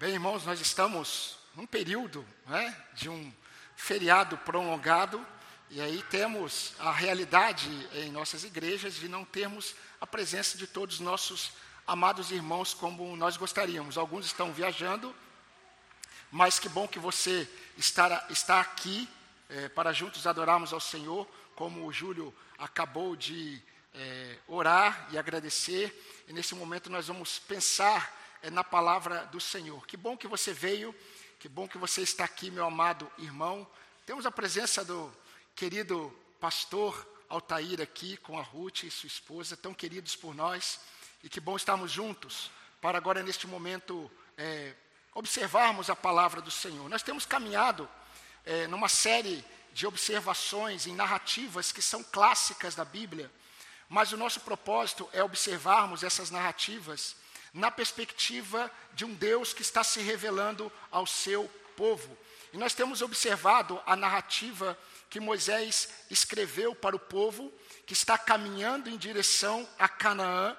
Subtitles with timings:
[0.00, 3.30] Bem, irmãos, nós estamos num período né, de um
[3.76, 5.22] feriado prolongado,
[5.68, 10.94] e aí temos a realidade em nossas igrejas de não termos a presença de todos
[10.94, 11.52] os nossos
[11.86, 13.98] amados irmãos como nós gostaríamos.
[13.98, 15.14] Alguns estão viajando,
[16.32, 17.46] mas que bom que você
[17.76, 19.06] está, está aqui
[19.50, 23.62] é, para juntos adorarmos ao Senhor, como o Júlio acabou de
[23.94, 26.24] é, orar e agradecer.
[26.26, 28.18] E nesse momento nós vamos pensar
[28.50, 29.86] na palavra do Senhor.
[29.86, 30.94] Que bom que você veio,
[31.38, 33.68] que bom que você está aqui, meu amado irmão.
[34.06, 35.12] Temos a presença do
[35.54, 40.80] querido pastor Altair aqui com a Ruth e sua esposa, tão queridos por nós.
[41.22, 44.74] E que bom estarmos juntos para agora, neste momento, é,
[45.14, 46.88] observarmos a palavra do Senhor.
[46.88, 47.88] Nós temos caminhado
[48.44, 53.30] é, numa série de observações em narrativas que são clássicas da Bíblia,
[53.88, 57.16] mas o nosso propósito é observarmos essas narrativas
[57.52, 62.16] na perspectiva de um Deus que está se revelando ao seu povo.
[62.52, 67.52] E nós temos observado a narrativa que Moisés escreveu para o povo
[67.86, 70.56] que está caminhando em direção a Canaã,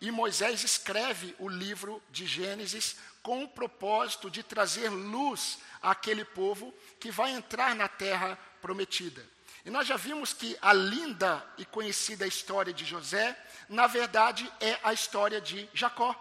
[0.00, 6.74] e Moisés escreve o livro de Gênesis com o propósito de trazer luz àquele povo
[7.00, 9.24] que vai entrar na terra prometida.
[9.64, 13.34] E nós já vimos que a linda e conhecida história de José,
[13.66, 16.12] na verdade, é a história de Jacó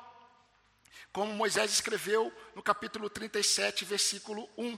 [1.11, 4.77] como Moisés escreveu no capítulo 37, versículo 1.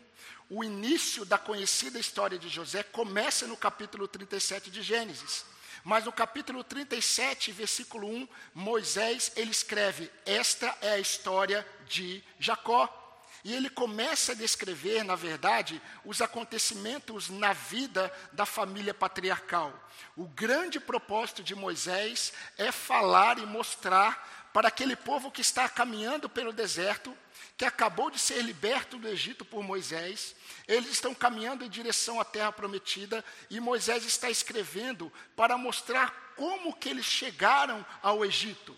[0.49, 5.45] O início da conhecida história de José começa no capítulo 37 de Gênesis.
[5.83, 13.02] Mas no capítulo 37, versículo 1, Moisés ele escreve: Esta é a história de Jacó.
[13.43, 19.71] E ele começa a descrever, na verdade, os acontecimentos na vida da família patriarcal.
[20.17, 26.30] O grande propósito de Moisés é falar e mostrar para aquele povo que está caminhando
[26.30, 27.14] pelo deserto,
[27.58, 30.33] que acabou de ser liberto do Egito por Moisés.
[30.66, 36.73] Eles estão caminhando em direção à terra prometida e Moisés está escrevendo para mostrar como
[36.73, 38.73] que eles chegaram ao Egito.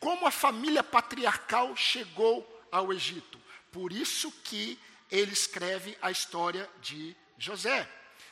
[0.00, 3.38] Como a família patriarcal chegou ao Egito.
[3.70, 4.78] Por isso que
[5.10, 7.86] ele escreve a história de José.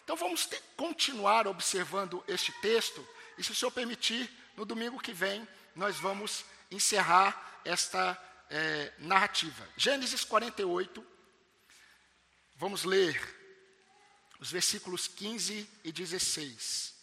[0.05, 4.27] Então vamos continuar observando este texto e se o Senhor permitir,
[4.57, 9.67] no domingo que vem nós vamos encerrar esta é, narrativa.
[9.77, 11.07] Gênesis 48,
[12.57, 13.19] vamos ler
[14.39, 16.95] os versículos 15 e 16.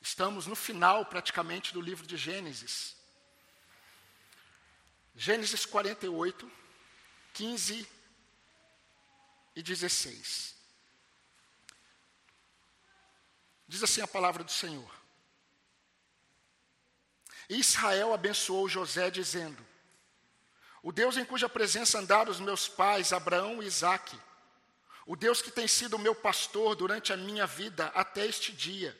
[0.00, 2.94] Estamos no final praticamente do livro de Gênesis.
[5.16, 6.50] Gênesis 48,
[7.32, 7.88] 15
[9.56, 10.54] e 16.
[13.66, 14.90] Diz assim a palavra do Senhor.
[17.48, 19.64] Israel abençoou José, dizendo:
[20.82, 24.18] O Deus em cuja presença andaram os meus pais, Abraão e Isaque,
[25.06, 28.98] o Deus que tem sido meu pastor durante a minha vida até este dia,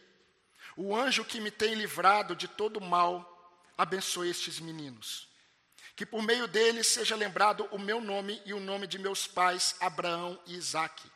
[0.76, 3.30] o anjo que me tem livrado de todo mal,
[3.76, 5.28] abençoe estes meninos.
[5.96, 9.76] Que por meio deles seja lembrado o meu nome e o nome de meus pais,
[9.78, 11.08] Abraão e Isaque.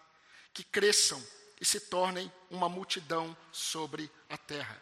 [0.54, 1.20] Que cresçam
[1.60, 4.80] e se tornem uma multidão sobre a terra.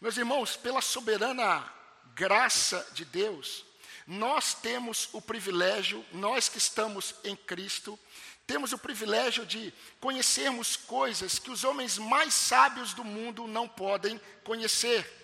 [0.00, 1.64] Meus irmãos, pela soberana
[2.14, 3.64] graça de Deus,
[4.06, 7.98] nós temos o privilégio, nós que estamos em Cristo,
[8.46, 14.20] temos o privilégio de conhecermos coisas que os homens mais sábios do mundo não podem
[14.42, 15.22] conhecer.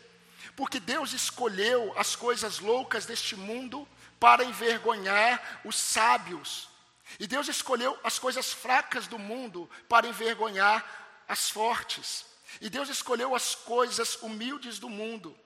[0.56, 3.86] Porque Deus escolheu as coisas loucas deste mundo
[4.18, 6.69] para envergonhar os sábios.
[7.18, 10.84] E Deus escolheu as coisas fracas do mundo para envergonhar
[11.26, 12.24] as fortes.
[12.60, 15.36] E Deus escolheu as coisas humildes do mundo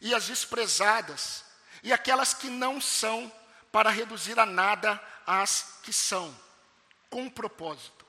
[0.00, 1.44] e as desprezadas
[1.82, 3.32] e aquelas que não são
[3.70, 6.36] para reduzir a nada as que são,
[7.08, 8.04] com propósito,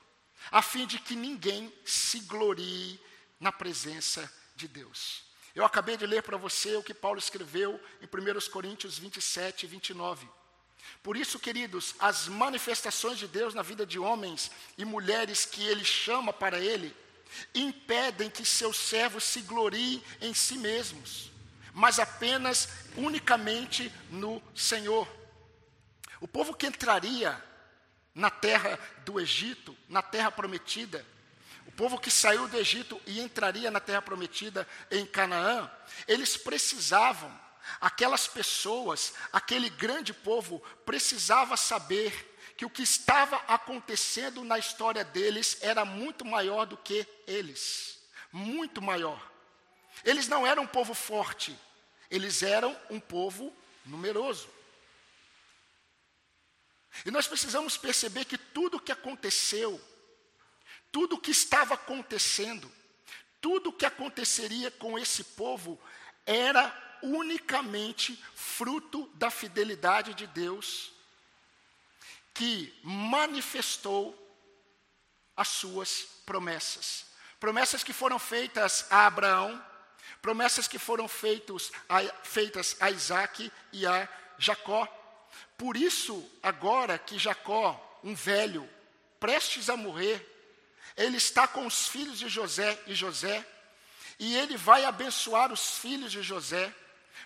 [0.50, 3.00] a fim de que ninguém se glorie
[3.40, 5.24] na presença de Deus.
[5.54, 9.68] Eu acabei de ler para você o que Paulo escreveu em 1 Coríntios 27 e
[9.68, 10.28] 29.
[11.02, 15.84] Por isso, queridos, as manifestações de Deus na vida de homens e mulheres que Ele
[15.84, 16.94] chama para Ele,
[17.54, 21.30] impedem que seus servos se gloriem em si mesmos,
[21.72, 25.08] mas apenas, unicamente no Senhor.
[26.20, 27.42] O povo que entraria
[28.14, 31.04] na terra do Egito, na terra prometida,
[31.66, 35.70] o povo que saiu do Egito e entraria na terra prometida em Canaã,
[36.06, 37.30] eles precisavam
[37.80, 45.58] Aquelas pessoas, aquele grande povo, precisava saber que o que estava acontecendo na história deles
[45.60, 47.98] era muito maior do que eles.
[48.32, 49.20] Muito maior.
[50.04, 51.58] Eles não eram um povo forte,
[52.10, 54.48] eles eram um povo numeroso.
[57.04, 59.80] E nós precisamos perceber que tudo o que aconteceu,
[60.92, 62.70] tudo o que estava acontecendo,
[63.40, 65.80] tudo o que aconteceria com esse povo
[66.24, 66.70] era
[67.04, 70.92] unicamente fruto da fidelidade de Deus,
[72.32, 74.20] que manifestou
[75.36, 77.06] as suas promessas.
[77.38, 79.64] Promessas que foram feitas a Abraão,
[80.22, 84.08] promessas que foram feitos a, feitas a Isaac e a
[84.38, 84.88] Jacó.
[85.58, 88.68] Por isso, agora que Jacó, um velho,
[89.20, 90.30] prestes a morrer,
[90.96, 93.46] ele está com os filhos de José e José,
[94.18, 96.72] e ele vai abençoar os filhos de José.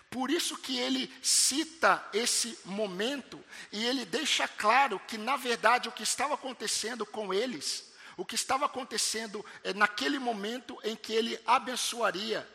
[0.09, 5.91] Por isso que ele cita esse momento e ele deixa claro que, na verdade, o
[5.91, 11.39] que estava acontecendo com eles, o que estava acontecendo é naquele momento em que ele
[11.45, 12.47] abençoaria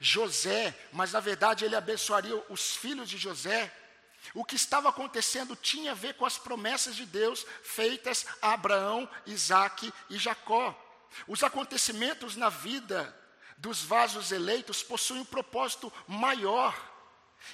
[0.00, 3.72] José, mas na verdade ele abençoaria os filhos de José,
[4.34, 9.08] o que estava acontecendo tinha a ver com as promessas de Deus feitas a Abraão,
[9.26, 10.76] Isaac e Jacó.
[11.28, 13.16] Os acontecimentos na vida
[13.56, 16.74] dos vasos eleitos possuem um propósito maior,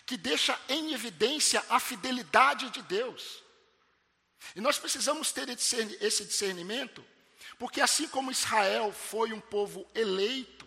[0.07, 3.43] que deixa em evidência a fidelidade de Deus.
[4.55, 7.05] E nós precisamos ter esse discernimento,
[7.59, 10.67] porque assim como Israel foi um povo eleito,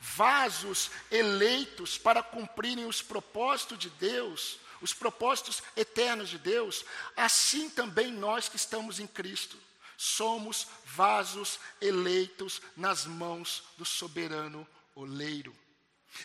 [0.00, 6.84] vasos eleitos para cumprirem os propósitos de Deus, os propósitos eternos de Deus,
[7.16, 9.58] assim também nós que estamos em Cristo,
[9.96, 15.56] somos vasos eleitos nas mãos do soberano oleiro.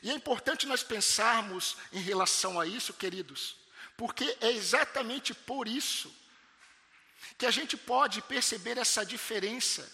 [0.02, 3.56] E é importante nós pensarmos em relação a isso, queridos,
[3.98, 6.14] porque é exatamente por isso
[7.38, 9.90] que a gente pode perceber essa diferença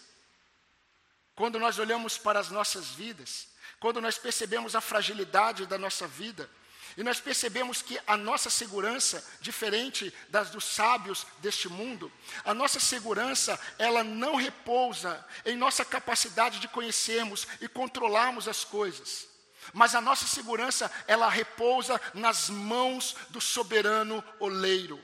[1.35, 3.47] quando nós olhamos para as nossas vidas,
[3.79, 6.49] quando nós percebemos a fragilidade da nossa vida,
[6.97, 12.11] e nós percebemos que a nossa segurança, diferente das dos sábios deste mundo,
[12.43, 19.27] a nossa segurança, ela não repousa em nossa capacidade de conhecermos e controlarmos as coisas.
[19.73, 24.99] Mas a nossa segurança, ela repousa nas mãos do soberano oleiro.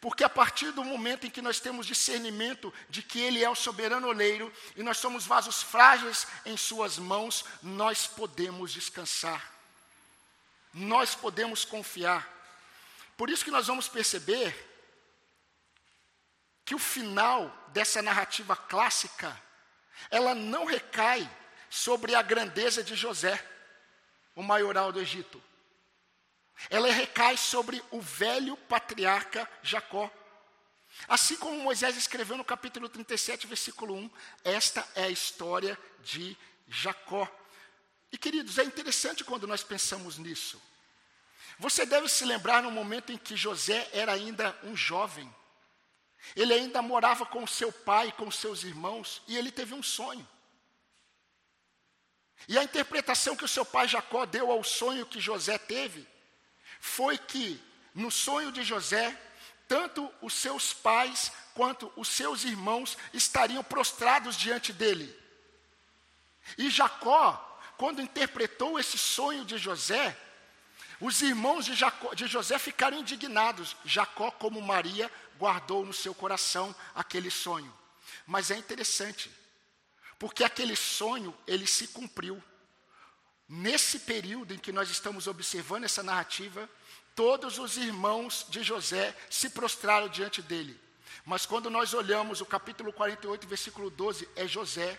[0.00, 3.54] Porque a partir do momento em que nós temos discernimento de que Ele é o
[3.54, 9.52] soberano oleiro e nós somos vasos frágeis em Suas mãos, nós podemos descansar
[10.72, 12.28] nós podemos confiar.
[13.16, 14.70] Por isso que nós vamos perceber
[16.64, 19.38] que o final dessa narrativa clássica,
[20.10, 21.28] ela não recai
[21.68, 23.44] sobre a grandeza de José,
[24.34, 25.42] o maioral do Egito.
[26.70, 30.10] Ela recai sobre o velho patriarca Jacó.
[31.08, 34.10] Assim como Moisés escreveu no capítulo 37, versículo 1,
[34.44, 36.36] esta é a história de
[36.68, 37.28] Jacó.
[38.12, 40.60] E queridos, é interessante quando nós pensamos nisso.
[41.58, 45.32] Você deve se lembrar no momento em que José era ainda um jovem.
[46.36, 50.26] Ele ainda morava com seu pai, com seus irmãos, e ele teve um sonho.
[52.48, 56.06] E a interpretação que o seu pai Jacó deu ao sonho que José teve
[56.80, 57.62] foi que,
[57.94, 59.16] no sonho de José,
[59.68, 65.16] tanto os seus pais quanto os seus irmãos estariam prostrados diante dele.
[66.58, 70.16] E Jacó, quando interpretou esse sonho de José,
[71.00, 73.76] os irmãos de, Jacó, de José ficaram indignados.
[73.84, 77.72] Jacó, como Maria, guardou no seu coração aquele sonho.
[78.26, 79.30] Mas é interessante,
[80.22, 82.40] porque aquele sonho, ele se cumpriu.
[83.48, 86.70] Nesse período em que nós estamos observando essa narrativa,
[87.12, 90.80] todos os irmãos de José se prostraram diante dele.
[91.26, 94.96] Mas quando nós olhamos o capítulo 48, versículo 12, é José,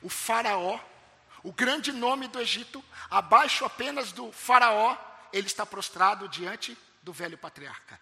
[0.00, 0.80] o faraó,
[1.42, 4.96] o grande nome do Egito, abaixo apenas do Faraó,
[5.34, 8.00] ele está prostrado diante do velho patriarca.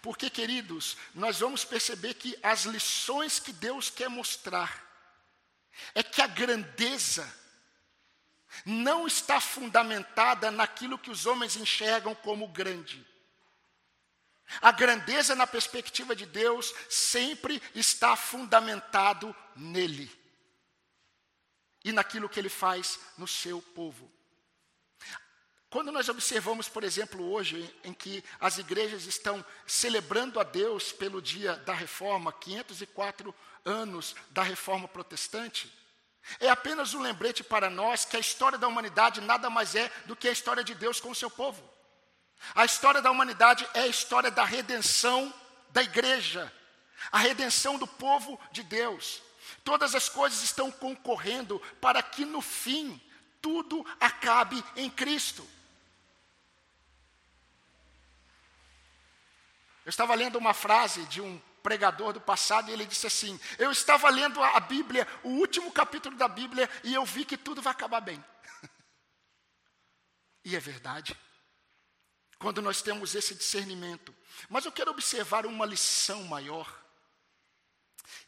[0.00, 4.86] Porque, queridos, nós vamos perceber que as lições que Deus quer mostrar
[5.94, 7.30] é que a grandeza
[8.64, 13.06] não está fundamentada naquilo que os homens enxergam como grande.
[14.62, 20.10] A grandeza na perspectiva de Deus sempre está fundamentado nele
[21.84, 24.10] e naquilo que ele faz no seu povo.
[25.70, 31.20] Quando nós observamos, por exemplo, hoje, em que as igrejas estão celebrando a Deus pelo
[31.20, 33.34] dia da reforma, 504
[33.66, 35.70] anos da reforma protestante,
[36.40, 40.16] é apenas um lembrete para nós que a história da humanidade nada mais é do
[40.16, 41.62] que a história de Deus com o seu povo.
[42.54, 45.32] A história da humanidade é a história da redenção
[45.70, 46.50] da igreja,
[47.12, 49.20] a redenção do povo de Deus.
[49.64, 53.00] Todas as coisas estão concorrendo para que no fim
[53.40, 55.46] tudo acabe em Cristo.
[59.88, 63.72] Eu estava lendo uma frase de um pregador do passado e ele disse assim: Eu
[63.72, 67.70] estava lendo a Bíblia, o último capítulo da Bíblia, e eu vi que tudo vai
[67.70, 68.22] acabar bem.
[70.44, 71.18] e é verdade.
[72.38, 74.14] Quando nós temos esse discernimento.
[74.50, 76.70] Mas eu quero observar uma lição maior.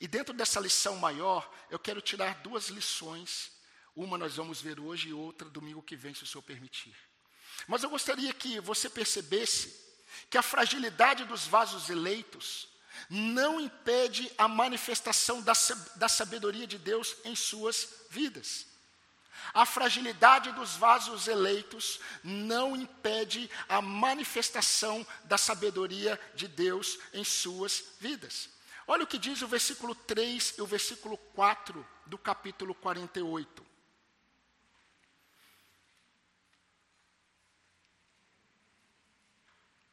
[0.01, 3.53] E dentro dessa lição maior, eu quero tirar duas lições.
[3.95, 6.97] Uma nós vamos ver hoje e outra domingo que vem, se o Senhor permitir.
[7.69, 9.90] Mas eu gostaria que você percebesse
[10.29, 12.69] que a fragilidade dos vasos eleitos
[13.09, 15.53] não impede a manifestação da,
[15.97, 18.67] da sabedoria de Deus em suas vidas.
[19.53, 27.83] A fragilidade dos vasos eleitos não impede a manifestação da sabedoria de Deus em suas
[27.99, 28.49] vidas.
[28.87, 33.70] Olha o que diz o versículo 3 e o versículo 4 do capítulo 48.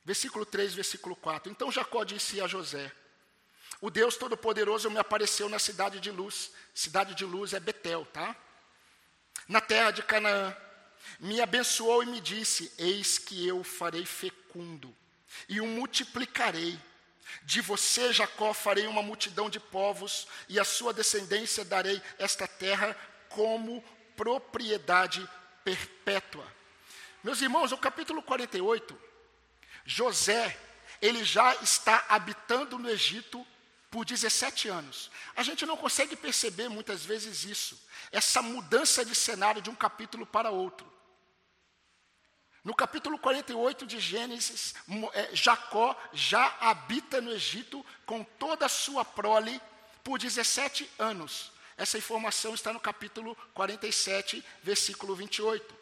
[0.08, 1.52] Versículo 3, versículo 4.
[1.52, 2.90] Então Jacó disse a José:
[3.82, 6.50] O Deus Todo-Poderoso me apareceu na cidade de luz.
[6.74, 8.34] Cidade de luz é Betel, tá?
[9.50, 10.56] Na terra de Canaã.
[11.20, 14.96] Me abençoou e me disse: Eis que eu farei fecundo
[15.50, 16.80] e o multiplicarei.
[17.44, 22.96] De você, Jacó, farei uma multidão de povos, e a sua descendência darei esta terra
[23.28, 23.84] como
[24.16, 25.28] propriedade
[25.66, 26.48] perpétua.
[27.22, 29.08] Meus irmãos, o capítulo 48
[29.90, 30.60] José,
[31.02, 33.48] ele já está habitando no Egito
[33.90, 35.10] por 17 anos.
[35.34, 40.26] A gente não consegue perceber muitas vezes isso, essa mudança de cenário de um capítulo
[40.26, 40.86] para outro.
[42.66, 44.76] No capítulo 48 de Gênesis,
[45.14, 49.62] é, Jacó já habita no Egito com toda a sua prole
[50.04, 51.50] por 17 anos.
[51.78, 55.74] Essa informação está no capítulo 47, versículo 28.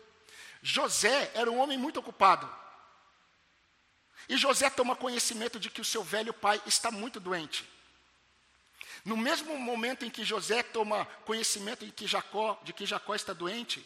[0.62, 2.65] José era um homem muito ocupado.
[4.28, 7.68] E José toma conhecimento de que o seu velho pai está muito doente.
[9.04, 13.34] No mesmo momento em que José toma conhecimento de que Jacó, de que Jacó está
[13.34, 13.86] doente,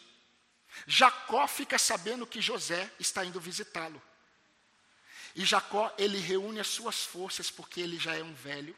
[0.86, 4.00] Jacó fica sabendo que José está indo visitá-lo.
[5.34, 8.76] E Jacó, ele reúne as suas forças porque ele já é um velho.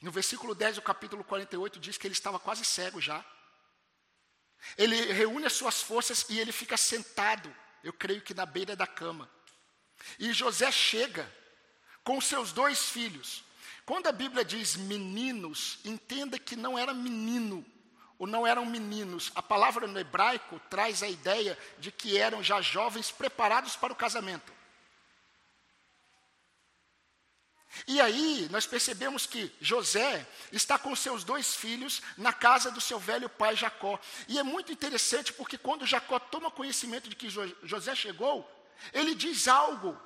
[0.00, 3.24] No versículo 10 do capítulo 48 diz que ele estava quase cego já.
[4.76, 8.86] Ele reúne as suas forças e ele fica sentado, eu creio que na beira da
[8.86, 9.28] cama.
[10.18, 11.30] E José chega
[12.04, 13.44] com seus dois filhos.
[13.84, 17.64] Quando a Bíblia diz meninos, entenda que não era menino,
[18.18, 19.32] ou não eram meninos.
[19.34, 23.96] A palavra no hebraico traz a ideia de que eram já jovens preparados para o
[23.96, 24.52] casamento.
[27.86, 32.98] E aí nós percebemos que José está com seus dois filhos na casa do seu
[32.98, 33.98] velho pai Jacó.
[34.26, 37.28] E é muito interessante porque quando Jacó toma conhecimento de que
[37.62, 38.57] José chegou,
[38.92, 39.98] ele diz algo.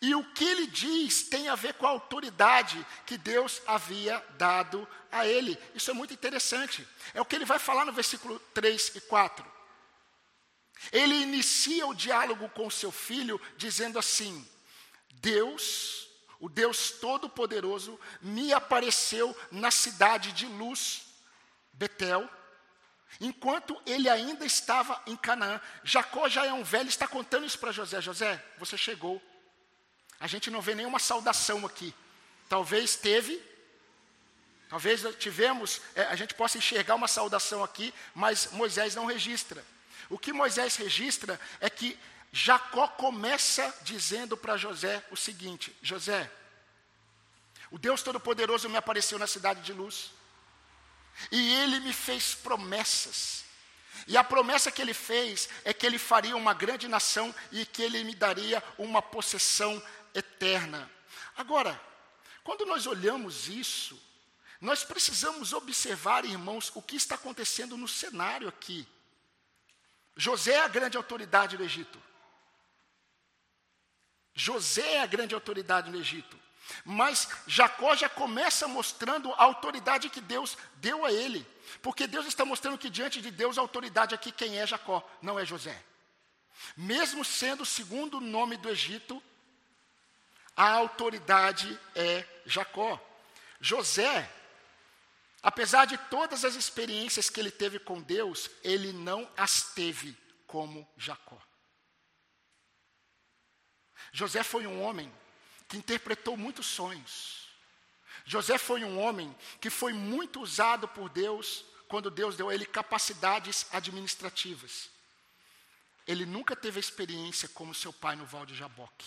[0.00, 4.86] E o que ele diz tem a ver com a autoridade que Deus havia dado
[5.10, 5.58] a ele.
[5.74, 6.86] Isso é muito interessante.
[7.12, 9.60] É o que ele vai falar no versículo 3 e 4.
[10.92, 14.46] Ele inicia o diálogo com seu filho dizendo assim:
[15.14, 21.02] Deus, o Deus Todo-Poderoso, me apareceu na cidade de luz,
[21.72, 22.28] Betel,
[23.18, 27.72] Enquanto ele ainda estava em Canaã, Jacó já é um velho, está contando isso para
[27.72, 28.00] José.
[28.00, 29.20] José, você chegou.
[30.18, 31.94] A gente não vê nenhuma saudação aqui.
[32.48, 33.42] Talvez teve,
[34.68, 39.64] talvez tivemos, é, a gente possa enxergar uma saudação aqui, mas Moisés não registra.
[40.08, 41.98] O que Moisés registra é que
[42.32, 46.30] Jacó começa dizendo para José o seguinte: José,
[47.70, 50.12] o Deus Todo-Poderoso me apareceu na cidade de luz.
[51.30, 53.44] E ele me fez promessas.
[54.06, 57.82] E a promessa que ele fez é que ele faria uma grande nação e que
[57.82, 59.82] ele me daria uma possessão
[60.14, 60.90] eterna.
[61.36, 61.80] Agora,
[62.42, 64.00] quando nós olhamos isso,
[64.60, 68.86] nós precisamos observar, irmãos, o que está acontecendo no cenário aqui.
[70.16, 72.02] José é a grande autoridade do Egito.
[74.34, 76.38] José é a grande autoridade no Egito.
[76.84, 81.46] Mas Jacó já começa mostrando a autoridade que Deus deu a ele.
[81.82, 85.38] Porque Deus está mostrando que diante de Deus a autoridade aqui quem é Jacó, não
[85.38, 85.82] é José.
[86.76, 89.22] Mesmo sendo o segundo nome do Egito,
[90.56, 93.00] a autoridade é Jacó.
[93.60, 94.30] José,
[95.42, 100.86] apesar de todas as experiências que ele teve com Deus, ele não as teve como
[100.96, 101.38] Jacó.
[104.12, 105.12] José foi um homem
[105.70, 107.48] que interpretou muitos sonhos.
[108.26, 112.66] José foi um homem que foi muito usado por Deus quando Deus deu a ele
[112.66, 114.90] capacidades administrativas.
[116.06, 119.06] Ele nunca teve a experiência como seu pai no Val de Jaboque.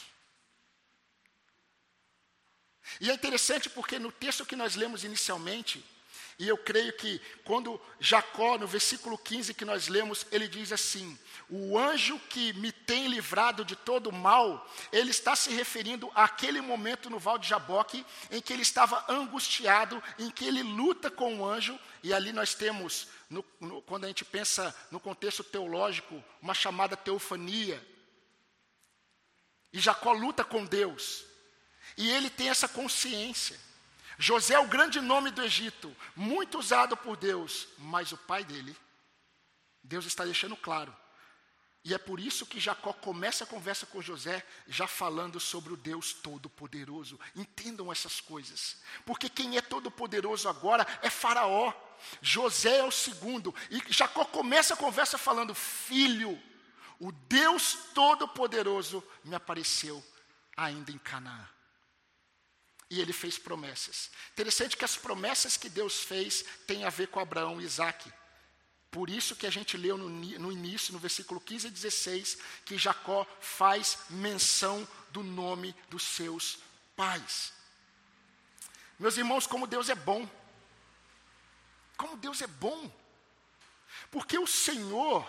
[3.01, 5.85] E é interessante porque no texto que nós lemos inicialmente,
[6.39, 11.17] e eu creio que quando Jacó, no versículo 15 que nós lemos, ele diz assim:
[11.49, 17.09] O anjo que me tem livrado de todo mal, ele está se referindo àquele momento
[17.09, 21.45] no Val de Jaboque, em que ele estava angustiado, em que ele luta com o
[21.45, 26.55] anjo, e ali nós temos, no, no, quando a gente pensa no contexto teológico, uma
[26.55, 27.81] chamada teofania.
[29.71, 31.25] E Jacó luta com Deus,
[31.95, 33.59] e ele tem essa consciência.
[34.17, 38.75] José é o grande nome do Egito, muito usado por Deus, mas o pai dele,
[39.83, 40.95] Deus está deixando claro.
[41.85, 45.77] E é por isso que Jacó começa a conversa com José, já falando sobre o
[45.77, 47.19] Deus Todo-Poderoso.
[47.35, 48.77] Entendam essas coisas.
[49.05, 51.73] Porque quem é todo-poderoso agora é Faraó.
[52.21, 53.53] José é o segundo.
[53.69, 56.41] E Jacó começa a conversa falando: Filho,
[56.99, 60.01] o Deus Todo-Poderoso me apareceu
[60.55, 61.49] ainda em Canaã
[62.93, 64.11] e ele fez promessas.
[64.33, 68.11] Interessante que as promessas que Deus fez têm a ver com Abraão e Isaac.
[68.91, 72.77] Por isso que a gente leu no, no, início, no versículo 15 e 16, que
[72.77, 76.59] Jacó faz menção do nome dos seus
[76.95, 77.51] pais.
[78.99, 80.29] Meus irmãos, como Deus é bom.
[81.97, 82.91] Como Deus é bom.
[84.11, 85.27] Porque o Senhor,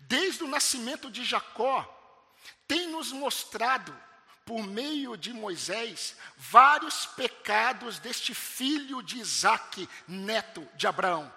[0.00, 1.82] desde o nascimento de Jacó,
[2.68, 3.98] tem nos mostrado
[4.44, 11.32] por meio de Moisés, vários pecados deste filho de Isaac, neto de Abraão.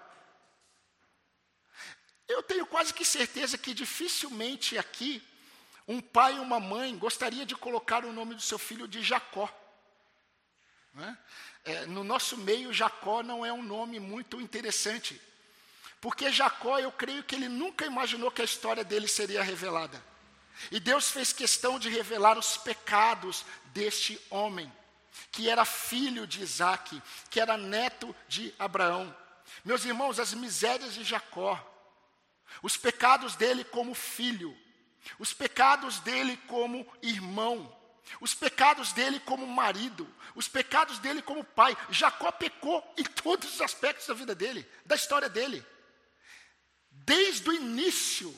[2.28, 5.22] Eu tenho quase que certeza que dificilmente aqui
[5.86, 9.48] um pai e uma mãe gostaria de colocar o nome do seu filho de Jacó.
[10.98, 11.16] É?
[11.72, 15.20] É, no nosso meio, Jacó não é um nome muito interessante,
[16.00, 20.02] porque Jacó, eu creio que ele nunca imaginou que a história dele seria revelada.
[20.70, 24.72] E Deus fez questão de revelar os pecados deste homem,
[25.30, 29.14] que era filho de Isaac, que era neto de Abraão.
[29.64, 31.64] Meus irmãos, as misérias de Jacó,
[32.62, 34.56] os pecados dele como filho,
[35.18, 37.74] os pecados dele como irmão,
[38.20, 41.76] os pecados dele como marido, os pecados dele como pai.
[41.90, 45.64] Jacó pecou em todos os aspectos da vida dele, da história dele.
[46.90, 48.34] Desde o início,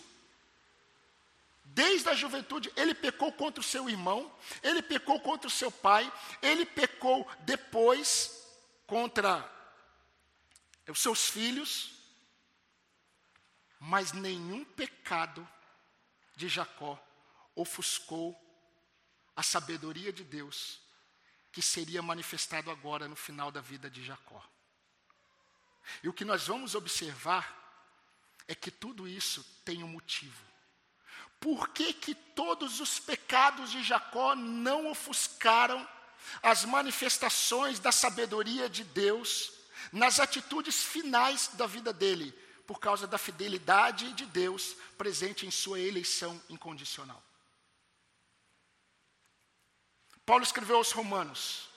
[1.73, 6.13] Desde a juventude, ele pecou contra o seu irmão, ele pecou contra o seu pai,
[6.43, 8.45] ele pecou depois
[8.87, 9.49] contra
[10.89, 11.93] os seus filhos,
[13.79, 15.49] mas nenhum pecado
[16.35, 17.01] de Jacó
[17.55, 18.37] ofuscou
[19.37, 20.81] a sabedoria de Deus
[21.53, 24.45] que seria manifestado agora no final da vida de Jacó.
[26.03, 27.57] E o que nós vamos observar
[28.49, 30.50] é que tudo isso tem um motivo.
[31.40, 35.88] Por que, que todos os pecados de Jacó não ofuscaram
[36.42, 39.53] as manifestações da sabedoria de Deus
[39.90, 42.33] nas atitudes finais da vida dele,
[42.66, 47.22] por causa da fidelidade de Deus presente em sua eleição incondicional?
[50.26, 51.68] Paulo escreveu aos Romanos: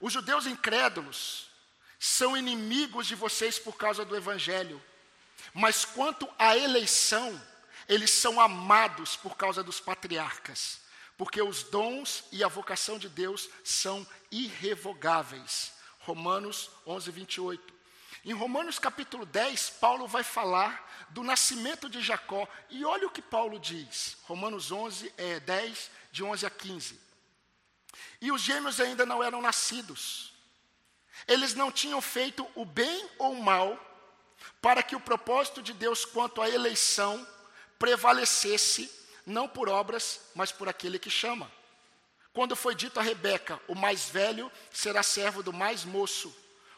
[0.00, 1.48] os judeus incrédulos
[1.98, 4.82] são inimigos de vocês por causa do evangelho,
[5.54, 7.40] mas quanto à eleição,
[7.88, 10.80] eles são amados por causa dos patriarcas,
[11.16, 15.72] porque os dons e a vocação de Deus são irrevogáveis.
[16.00, 17.74] Romanos 11, 28.
[18.24, 23.20] Em Romanos capítulo 10, Paulo vai falar do nascimento de Jacó, e olha o que
[23.20, 27.00] Paulo diz, Romanos 11, é, 10, de 11 a 15.
[28.20, 30.32] E os gêmeos ainda não eram nascidos,
[31.26, 33.78] eles não tinham feito o bem ou o mal,
[34.60, 37.26] para que o propósito de Deus quanto à eleição
[37.82, 38.88] prevalecesse,
[39.26, 41.50] não por obras, mas por aquele que chama.
[42.32, 46.32] Quando foi dito a Rebeca: O mais velho será servo do mais moço,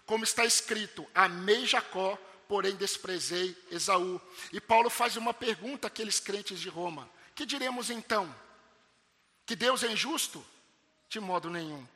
[0.06, 2.16] como está escrito: Amei Jacó,
[2.48, 4.18] porém desprezei Esaú.
[4.50, 8.34] E Paulo faz uma pergunta àqueles crentes de Roma: Que diremos então?
[9.44, 10.42] Que Deus é injusto?
[11.10, 11.86] De modo nenhum.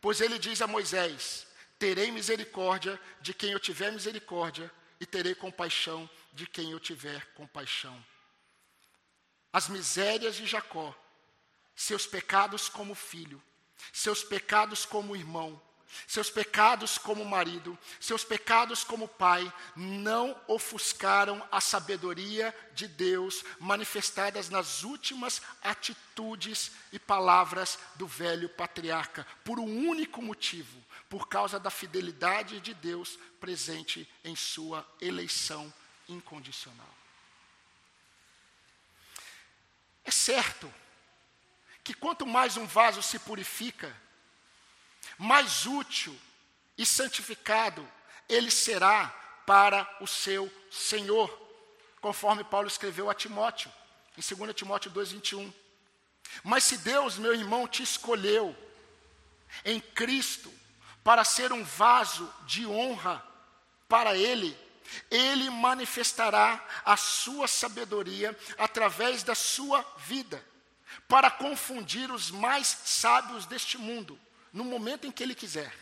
[0.00, 1.46] Pois ele diz a Moisés:
[1.78, 8.02] Terei misericórdia de quem eu tiver misericórdia, e terei compaixão de quem eu tiver compaixão
[9.56, 10.94] as misérias de Jacó,
[11.74, 13.42] seus pecados como filho,
[13.90, 15.58] seus pecados como irmão,
[16.06, 24.50] seus pecados como marido, seus pecados como pai, não ofuscaram a sabedoria de Deus manifestadas
[24.50, 31.70] nas últimas atitudes e palavras do velho patriarca, por um único motivo, por causa da
[31.70, 35.72] fidelidade de Deus presente em sua eleição
[36.06, 36.95] incondicional.
[40.06, 40.72] É certo
[41.82, 43.94] que quanto mais um vaso se purifica,
[45.18, 46.18] mais útil
[46.78, 47.86] e santificado
[48.28, 49.08] ele será
[49.44, 51.28] para o seu Senhor,
[52.00, 53.70] conforme Paulo escreveu a Timóteo,
[54.16, 55.52] em 2 Timóteo 2,21.
[56.42, 58.54] Mas se Deus, meu irmão, te escolheu
[59.64, 60.52] em Cristo
[61.04, 63.24] para ser um vaso de honra
[63.88, 64.56] para Ele,
[65.10, 70.44] Ele manifestará a sua sabedoria através da sua vida,
[71.08, 74.18] para confundir os mais sábios deste mundo,
[74.52, 75.74] no momento em que Ele quiser.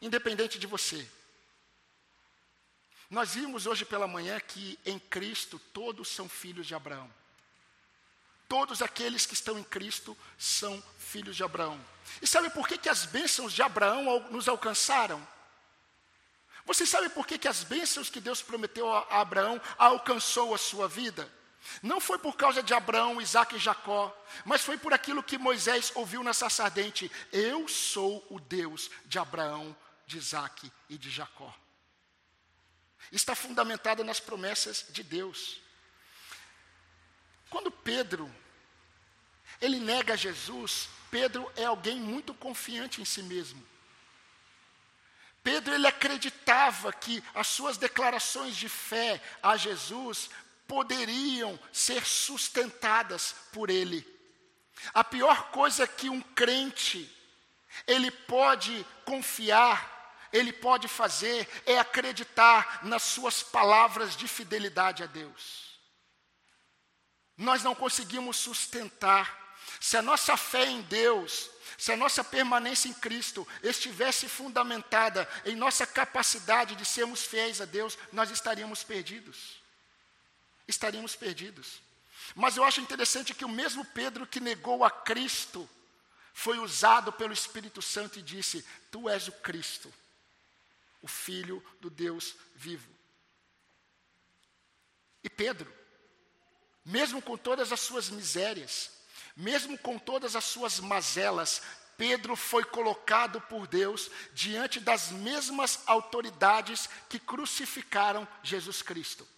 [0.00, 1.08] Independente de você.
[3.10, 7.10] Nós vimos hoje pela manhã que em Cristo todos são filhos de Abraão.
[8.48, 11.78] Todos aqueles que estão em Cristo são filhos de Abraão.
[12.22, 15.26] E sabe por que, que as bênçãos de Abraão nos alcançaram?
[16.64, 20.88] Você sabe por que, que as bênçãos que Deus prometeu a Abraão alcançou a sua
[20.88, 21.30] vida?
[21.82, 25.92] Não foi por causa de Abraão, Isaac e Jacó, mas foi por aquilo que Moisés
[25.94, 31.54] ouviu na sarça ardente: Eu sou o Deus de Abraão, de Isaac e de Jacó
[33.12, 35.60] está fundamentada nas promessas de Deus.
[37.50, 38.32] Quando Pedro
[39.60, 43.66] ele nega Jesus, Pedro é alguém muito confiante em si mesmo.
[45.42, 50.30] Pedro ele acreditava que as suas declarações de fé a Jesus
[50.66, 54.06] poderiam ser sustentadas por ele.
[54.92, 57.10] A pior coisa que um crente
[57.86, 59.98] ele pode confiar
[60.32, 65.67] ele pode fazer é acreditar nas suas palavras de fidelidade a Deus.
[67.38, 69.56] Nós não conseguimos sustentar.
[69.80, 71.48] Se a nossa fé em Deus,
[71.78, 77.64] se a nossa permanência em Cristo estivesse fundamentada em nossa capacidade de sermos fiéis a
[77.64, 79.62] Deus, nós estaríamos perdidos.
[80.66, 81.80] Estaríamos perdidos.
[82.34, 85.70] Mas eu acho interessante que o mesmo Pedro que negou a Cristo
[86.34, 89.90] foi usado pelo Espírito Santo e disse: Tu és o Cristo
[91.02, 92.88] o Filho do Deus vivo.
[95.22, 95.72] E Pedro,
[96.88, 98.90] mesmo com todas as suas misérias,
[99.36, 101.60] mesmo com todas as suas mazelas,
[101.98, 109.28] Pedro foi colocado por Deus diante das mesmas autoridades que crucificaram Jesus Cristo.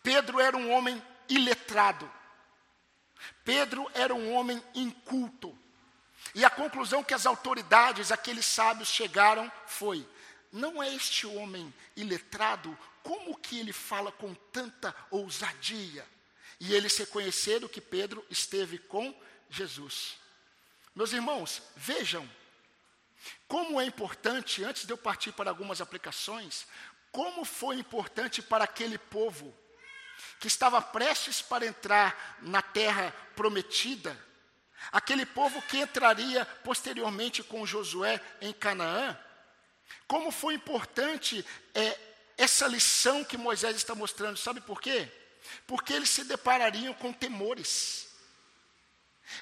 [0.00, 2.08] Pedro era um homem iletrado.
[3.44, 5.58] Pedro era um homem inculto.
[6.36, 10.08] E a conclusão que as autoridades, aqueles sábios, chegaram foi:
[10.52, 16.04] não é este homem iletrado, como que ele fala com tanta ousadia?
[16.58, 19.14] E eles reconheceram que Pedro esteve com
[19.48, 20.18] Jesus.
[20.92, 22.28] Meus irmãos, vejam
[23.46, 26.66] como é importante, antes de eu partir para algumas aplicações,
[27.12, 29.56] como foi importante para aquele povo
[30.40, 34.20] que estava prestes para entrar na terra prometida,
[34.92, 39.18] Aquele povo que entraria posteriormente com Josué em Canaã,
[40.06, 41.98] como foi importante é,
[42.36, 45.10] essa lição que Moisés está mostrando, sabe por quê?
[45.66, 48.08] Porque eles se deparariam com temores,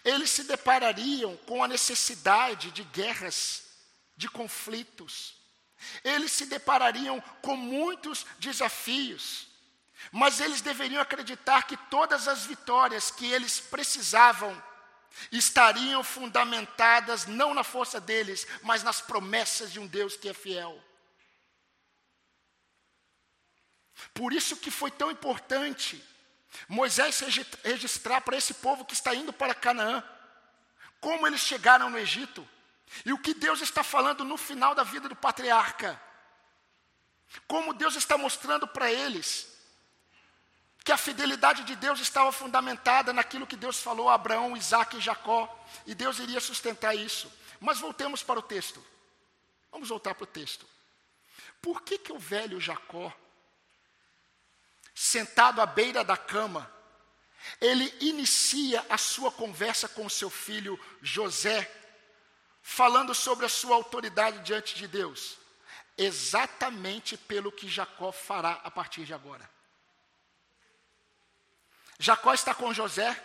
[0.05, 3.65] eles se deparariam com a necessidade de guerras,
[4.17, 5.35] de conflitos,
[6.03, 9.49] eles se deparariam com muitos desafios,
[10.13, 14.63] mas eles deveriam acreditar que todas as vitórias que eles precisavam
[15.31, 20.83] estariam fundamentadas não na força deles, mas nas promessas de um Deus que é fiel.
[24.13, 26.03] Por isso que foi tão importante
[26.69, 27.21] Moisés
[27.63, 30.03] registrar para esse povo que está indo para Canaã
[31.01, 32.49] como eles chegaram no Egito
[33.05, 36.01] e o que Deus está falando no final da vida do patriarca.
[37.47, 39.53] Como Deus está mostrando para eles
[40.83, 45.01] que a fidelidade de Deus estava fundamentada naquilo que Deus falou a Abraão, Isaac e
[45.01, 47.31] Jacó, e Deus iria sustentar isso.
[47.61, 48.85] Mas voltemos para o texto.
[49.71, 50.67] Vamos voltar para o texto.
[51.61, 53.13] Por que, que o velho Jacó,
[54.95, 56.71] sentado à beira da cama,
[57.61, 61.71] ele inicia a sua conversa com seu filho José,
[62.63, 65.37] falando sobre a sua autoridade diante de Deus?
[65.97, 69.49] Exatamente pelo que Jacó fará a partir de agora.
[71.99, 73.23] Jacó está com José.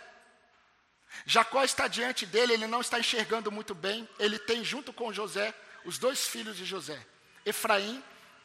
[1.26, 4.08] Jacó está diante dele, ele não está enxergando muito bem.
[4.18, 5.54] Ele tem junto com José
[5.84, 7.04] os dois filhos de José,
[7.44, 8.04] Efraim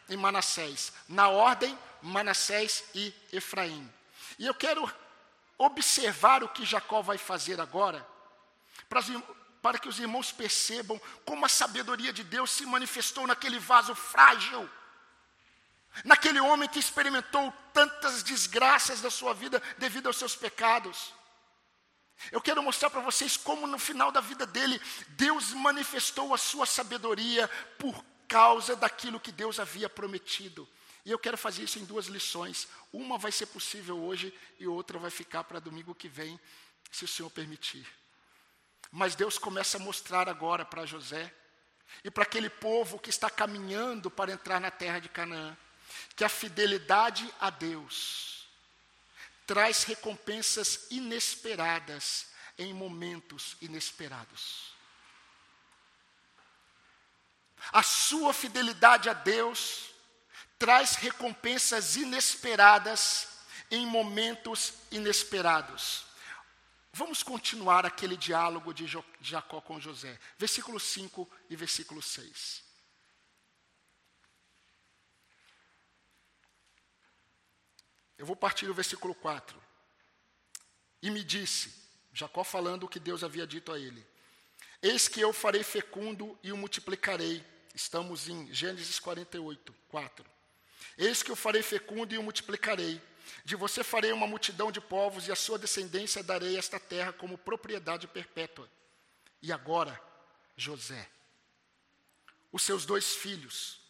[0.10, 0.92] e Manassés.
[1.08, 3.92] Na ordem, Manassés e Efraim.
[4.38, 4.92] E eu quero
[5.58, 8.06] observar o que Jacó vai fazer agora,
[9.62, 14.70] para que os irmãos percebam como a sabedoria de Deus se manifestou naquele vaso frágil,
[16.04, 21.14] naquele homem que experimentou tantas desgraças da sua vida devido aos seus pecados.
[22.32, 26.66] Eu quero mostrar para vocês como no final da vida dele, Deus manifestou a sua
[26.66, 30.68] sabedoria por causa daquilo que Deus havia prometido.
[31.06, 32.68] E eu quero fazer isso em duas lições.
[32.92, 36.40] Uma vai ser possível hoje e outra vai ficar para domingo que vem,
[36.92, 37.88] se o Senhor permitir.
[38.92, 41.34] Mas Deus começa a mostrar agora para José
[42.04, 45.56] e para aquele povo que está caminhando para entrar na terra de Canaã,
[46.16, 48.48] que a fidelidade a Deus
[49.46, 54.75] traz recompensas inesperadas em momentos inesperados.
[57.72, 59.90] A sua fidelidade a Deus
[60.58, 63.28] traz recompensas inesperadas
[63.70, 66.06] em momentos inesperados.
[66.94, 68.86] Vamos continuar aquele diálogo de
[69.20, 70.18] Jacó com José.
[70.38, 72.64] Versículo 5 e versículo 6.
[78.18, 79.62] Eu vou partir do versículo 4.
[81.02, 81.74] E me disse,
[82.14, 84.08] Jacó falando o que Deus havia dito a ele:
[84.82, 87.44] Eis que eu farei fecundo e o multiplicarei.
[87.76, 90.26] Estamos em Gênesis 48, 4.
[90.98, 93.02] Eis que eu farei fecundo e o multiplicarei.
[93.44, 97.38] De você farei uma multidão de povos, e a sua descendência darei esta terra como
[97.38, 98.70] propriedade perpétua.
[99.42, 100.02] E agora,
[100.56, 101.10] José,
[102.50, 103.82] os seus dois filhos,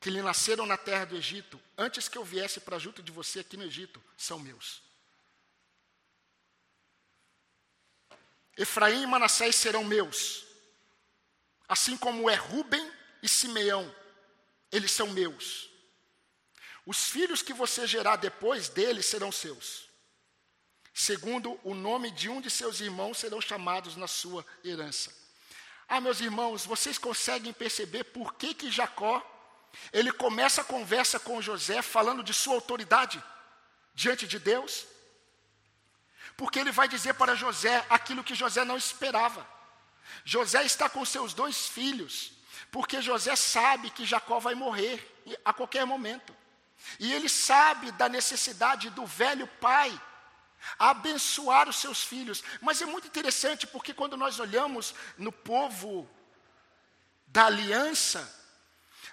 [0.00, 3.40] que lhe nasceram na terra do Egito, antes que eu viesse para junto de você
[3.40, 4.82] aqui no Egito, são meus.
[8.56, 10.44] Efraim e Manassés serão meus,
[11.68, 13.90] assim como é Ruben e Simeão,
[14.70, 15.70] eles são meus.
[16.84, 19.88] Os filhos que você gerar depois dele serão seus.
[20.92, 25.10] Segundo o nome de um de seus irmãos serão chamados na sua herança.
[25.88, 29.24] Ah, meus irmãos, vocês conseguem perceber por que que Jacó
[29.90, 33.24] ele começa a conversa com José falando de sua autoridade
[33.94, 34.86] diante de Deus?
[36.36, 39.48] Porque ele vai dizer para José aquilo que José não esperava.
[40.26, 42.34] José está com seus dois filhos,
[42.70, 46.34] porque José sabe que Jacó vai morrer a qualquer momento.
[46.98, 49.98] E ele sabe da necessidade do velho pai
[50.78, 52.42] abençoar os seus filhos.
[52.60, 56.08] Mas é muito interessante porque quando nós olhamos no povo
[57.26, 58.32] da aliança,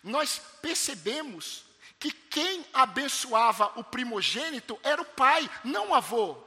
[0.04, 1.66] nós percebemos
[2.00, 6.38] que quem abençoava o primogênito era o pai, não o avô.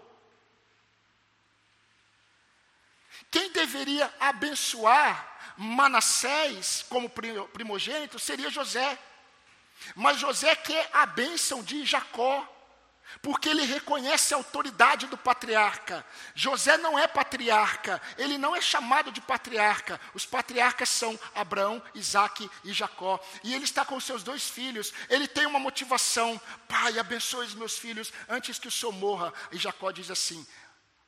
[3.31, 8.99] Quem deveria abençoar Manassés como primogênito seria José.
[9.95, 12.51] Mas José quer a bênção de Jacó,
[13.23, 16.05] porque ele reconhece a autoridade do patriarca.
[16.35, 20.01] José não é patriarca, ele não é chamado de patriarca.
[20.15, 23.21] Os patriarcas são Abraão, Isaac e Jacó.
[23.43, 24.93] E ele está com seus dois filhos.
[25.09, 29.33] Ele tem uma motivação: Pai, abençoe os meus filhos antes que o senhor morra.
[29.53, 30.45] E Jacó diz assim: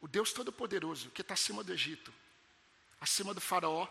[0.01, 2.13] O Deus Todo-Poderoso, que está acima do Egito,
[3.01, 3.89] acima do Faraó,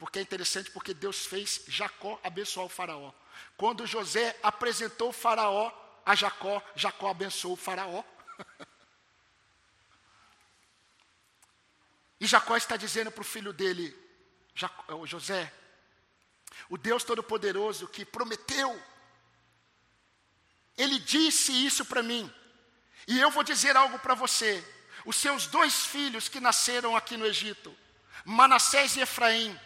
[0.00, 3.12] porque é interessante, porque Deus fez Jacó abençoar o Faraó.
[3.54, 5.70] Quando José apresentou o Faraó
[6.06, 8.02] a Jacó, Jacó abençoou o Faraó.
[12.18, 13.94] e Jacó está dizendo para o filho dele,
[14.54, 15.52] Jacó, José,
[16.70, 18.82] o Deus Todo-Poderoso que prometeu,
[20.78, 22.32] ele disse isso para mim,
[23.06, 24.66] e eu vou dizer algo para você:
[25.04, 27.76] os seus dois filhos que nasceram aqui no Egito,
[28.24, 29.60] Manassés e Efraim,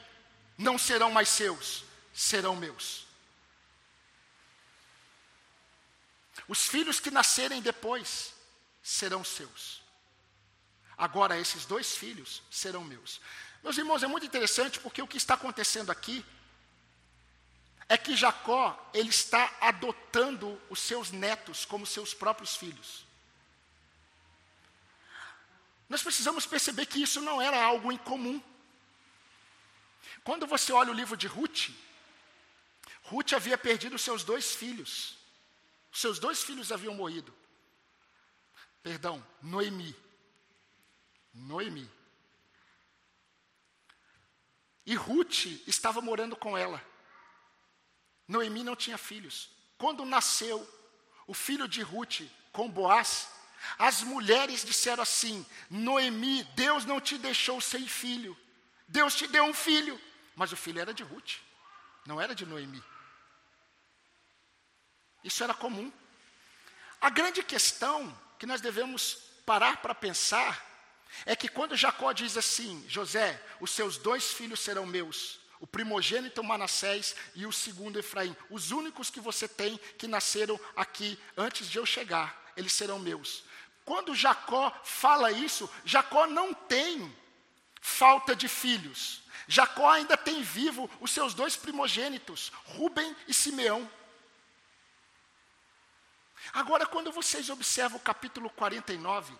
[0.56, 3.06] não serão mais seus, serão meus.
[6.46, 8.34] Os filhos que nascerem depois
[8.82, 9.82] serão seus.
[10.96, 13.20] Agora, esses dois filhos serão meus.
[13.62, 16.24] Meus irmãos, é muito interessante porque o que está acontecendo aqui
[17.88, 23.04] é que Jacó, ele está adotando os seus netos como seus próprios filhos.
[25.88, 28.42] Nós precisamos perceber que isso não era algo incomum.
[30.24, 31.68] Quando você olha o livro de Ruth,
[33.02, 35.18] Ruth havia perdido seus dois filhos.
[35.92, 37.32] Seus dois filhos haviam morrido.
[38.82, 39.94] Perdão, Noemi.
[41.32, 41.88] Noemi.
[44.86, 46.82] E Ruth estava morando com ela.
[48.26, 49.50] Noemi não tinha filhos.
[49.76, 50.66] Quando nasceu
[51.26, 53.28] o filho de Ruth com Boaz,
[53.78, 58.36] as mulheres disseram assim: Noemi, Deus não te deixou sem filho.
[58.88, 60.00] Deus te deu um filho.
[60.34, 61.36] Mas o filho era de Ruth,
[62.06, 62.82] não era de Noemi.
[65.22, 65.92] Isso era comum.
[67.00, 70.62] A grande questão que nós devemos parar para pensar
[71.24, 76.42] é que quando Jacó diz assim: José, os seus dois filhos serão meus, o primogênito
[76.42, 81.78] Manassés e o segundo Efraim, os únicos que você tem que nasceram aqui antes de
[81.78, 83.44] eu chegar, eles serão meus.
[83.84, 87.14] Quando Jacó fala isso, Jacó não tem
[87.80, 89.23] falta de filhos.
[89.46, 93.90] Jacó ainda tem vivo os seus dois primogênitos, Ruben e Simeão.
[96.52, 99.34] Agora, quando vocês observam o capítulo 49,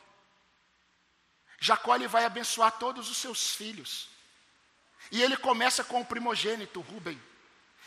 [1.60, 4.08] Jacó ele vai abençoar todos os seus filhos.
[5.10, 7.20] E ele começa com o primogênito, Ruben.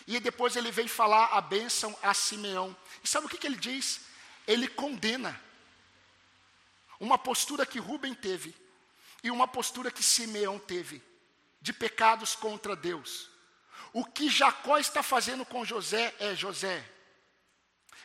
[0.06, 2.76] E depois ele vem falar a bênção a Simeão.
[3.04, 4.02] E sabe o que, que ele diz?
[4.48, 5.40] Ele condena
[7.00, 8.56] uma postura que Ruben teve
[9.24, 11.04] e uma postura que Simeão teve
[11.62, 13.30] de pecados contra Deus.
[13.94, 16.84] O que Jacó está fazendo com José é: José,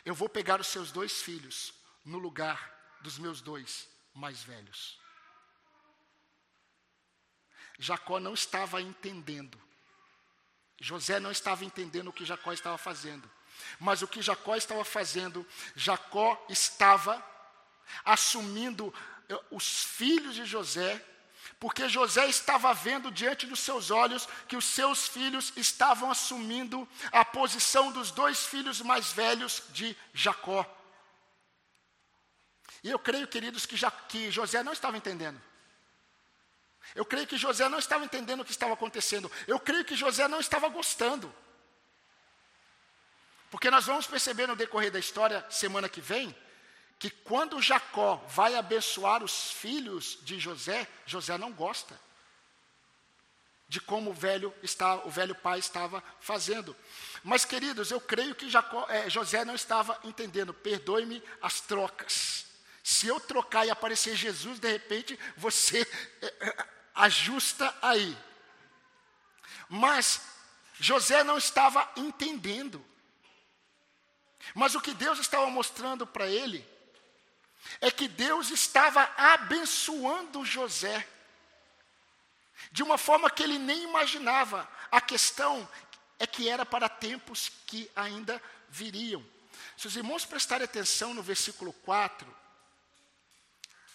[0.05, 4.99] eu vou pegar os seus dois filhos no lugar dos meus dois mais velhos.
[7.79, 9.61] Jacó não estava entendendo.
[10.79, 13.29] José não estava entendendo o que Jacó estava fazendo.
[13.79, 17.23] Mas o que Jacó estava fazendo, Jacó estava
[18.03, 18.93] assumindo
[19.29, 21.03] eh, os filhos de José,
[21.63, 27.23] porque José estava vendo diante dos seus olhos que os seus filhos estavam assumindo a
[27.23, 30.69] posição dos dois filhos mais velhos de Jacó.
[32.83, 35.41] E eu creio, queridos, que, já, que José não estava entendendo.
[36.93, 39.31] Eu creio que José não estava entendendo o que estava acontecendo.
[39.47, 41.33] Eu creio que José não estava gostando.
[43.49, 46.35] Porque nós vamos perceber no decorrer da história, semana que vem,
[47.03, 51.99] que quando Jacó vai abençoar os filhos de José, José não gosta
[53.67, 56.73] de como o velho está, o velho pai estava fazendo.
[57.21, 60.53] Mas queridos, eu creio que Jacó, é, José não estava entendendo.
[60.53, 62.45] Perdoe-me as trocas.
[62.81, 65.85] Se eu trocar e aparecer Jesus, de repente você
[66.21, 68.17] é, é, ajusta aí.
[69.67, 70.21] Mas
[70.79, 72.81] José não estava entendendo.
[74.55, 76.71] Mas o que Deus estava mostrando para ele
[77.81, 81.07] é que Deus estava abençoando José
[82.71, 84.67] de uma forma que ele nem imaginava.
[84.91, 85.67] A questão
[86.19, 89.23] é que era para tempos que ainda viriam.
[89.77, 92.43] Se os irmãos prestarem atenção no versículo 4,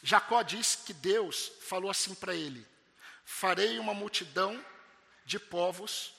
[0.02, 2.66] Jacó diz que Deus falou assim para ele:
[3.24, 4.64] Farei uma multidão
[5.24, 6.14] de povos,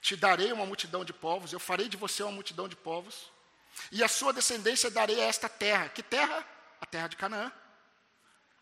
[0.00, 3.30] te darei uma multidão de povos, eu farei de você uma multidão de povos,
[3.92, 5.88] e a sua descendência darei a esta terra.
[5.88, 6.46] Que terra?
[6.80, 7.52] A terra de Canaã.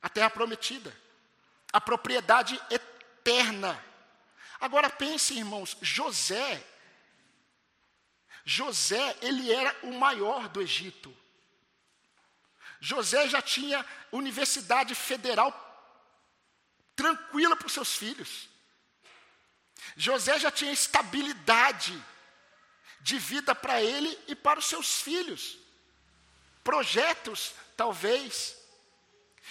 [0.02, 0.94] A terra prometida.
[1.72, 3.82] A propriedade eterna.
[4.60, 6.64] Agora pense, irmãos, José.
[8.44, 11.14] José, ele era o maior do Egito.
[12.80, 15.52] José já tinha universidade federal
[16.94, 18.48] tranquila para os seus filhos.
[19.96, 22.02] José já tinha estabilidade
[23.00, 25.58] de vida para ele e para os seus filhos.
[26.62, 28.56] Projetos Talvez.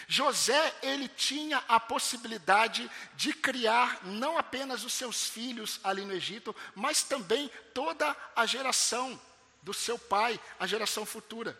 [0.07, 6.55] José, ele tinha a possibilidade de criar não apenas os seus filhos ali no Egito,
[6.75, 9.19] mas também toda a geração
[9.61, 11.57] do seu pai, a geração futura.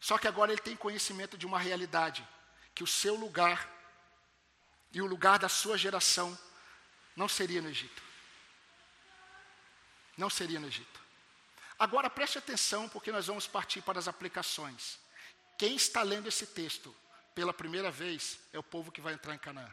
[0.00, 2.26] Só que agora ele tem conhecimento de uma realidade,
[2.74, 3.70] que o seu lugar
[4.92, 6.38] e o lugar da sua geração
[7.16, 8.02] não seria no Egito.
[10.16, 11.00] Não seria no Egito.
[11.78, 14.98] Agora preste atenção, porque nós vamos partir para as aplicações.
[15.56, 16.94] Quem está lendo esse texto
[17.34, 19.72] pela primeira vez é o povo que vai entrar em Canaã.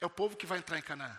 [0.00, 1.16] É o povo que vai entrar em Canaã.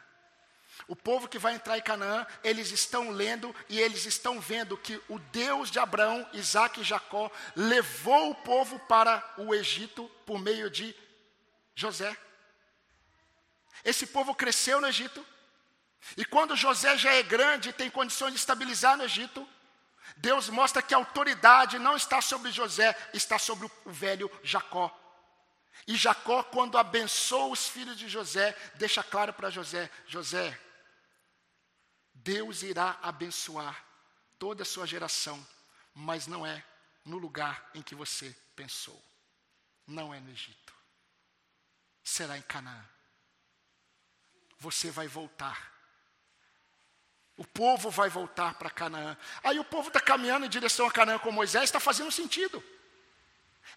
[0.88, 5.02] O povo que vai entrar em Canaã, eles estão lendo e eles estão vendo que
[5.08, 10.70] o Deus de Abraão, Isaac e Jacó levou o povo para o Egito por meio
[10.70, 10.95] de
[11.76, 12.18] José.
[13.86, 15.26] Esse povo cresceu no Egito.
[16.18, 19.47] E quando José já é grande e tem condições de estabilizar no Egito,
[20.18, 24.99] Deus mostra que a autoridade não está sobre José, está sobre o velho Jacó.
[25.88, 30.57] E Jacó, quando abençoa os filhos de José, deixa claro para José: José,
[32.14, 33.84] Deus irá abençoar
[34.39, 35.45] toda a sua geração,
[35.93, 36.64] mas não é
[37.03, 39.01] no lugar em que você pensou.
[39.86, 40.74] Não é no Egito.
[42.03, 42.86] Será em Canaã.
[44.59, 45.72] Você vai voltar
[47.38, 49.18] o povo vai voltar para Canaã.
[49.44, 52.64] Aí o povo está caminhando em direção a Canaã com Moisés, está fazendo sentido.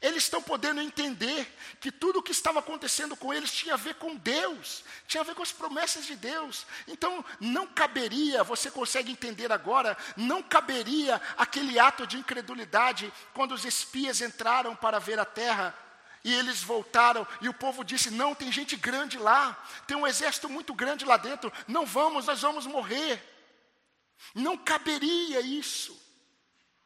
[0.03, 1.51] Eles estão podendo entender
[1.81, 5.25] que tudo o que estava acontecendo com eles tinha a ver com Deus, tinha a
[5.25, 6.67] ver com as promessas de Deus.
[6.87, 13.65] Então, não caberia, você consegue entender agora, não caberia aquele ato de incredulidade quando os
[13.65, 15.75] espias entraram para ver a terra
[16.23, 20.49] e eles voltaram e o povo disse: Não, tem gente grande lá, tem um exército
[20.49, 23.36] muito grande lá dentro, não vamos, nós vamos morrer.
[24.35, 25.99] Não caberia isso,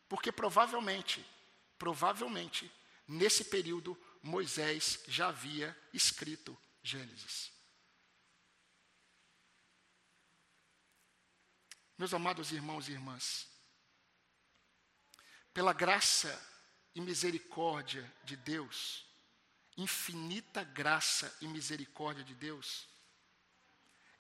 [0.09, 1.25] porque provavelmente,
[1.79, 2.71] provavelmente,
[3.11, 7.51] Nesse período, Moisés já havia escrito Gênesis.
[11.99, 13.49] Meus amados irmãos e irmãs,
[15.53, 16.41] pela graça
[16.95, 19.05] e misericórdia de Deus,
[19.77, 22.87] infinita graça e misericórdia de Deus,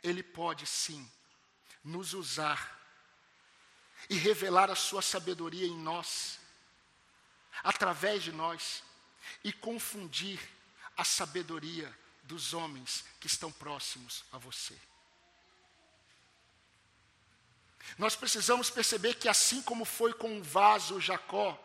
[0.02, 1.08] Ele pode sim
[1.84, 2.79] nos usar
[4.08, 6.38] e revelar a Sua sabedoria em nós
[7.62, 8.82] através de nós
[9.44, 10.40] e confundir
[10.96, 14.76] a sabedoria dos homens que estão próximos a você.
[17.98, 21.58] Nós precisamos perceber que, assim como foi com o vaso Jacó,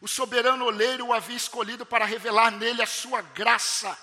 [0.00, 3.98] o soberano oleiro o havia escolhido para revelar nele a sua graça,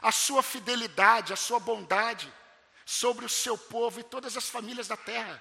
[0.00, 2.32] a sua fidelidade, a sua bondade
[2.84, 5.40] sobre o seu povo e todas as famílias da terra.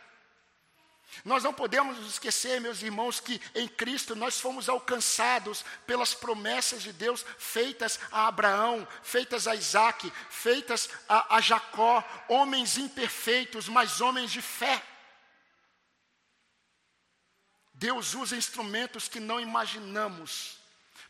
[1.26, 6.94] Nós não podemos esquecer, meus irmãos, que em Cristo nós fomos alcançados pelas promessas de
[6.94, 14.32] Deus feitas a Abraão, feitas a Isaac, feitas a, a Jacó, homens imperfeitos, mas homens
[14.32, 14.82] de fé.
[17.74, 20.61] Deus usa instrumentos que não imaginamos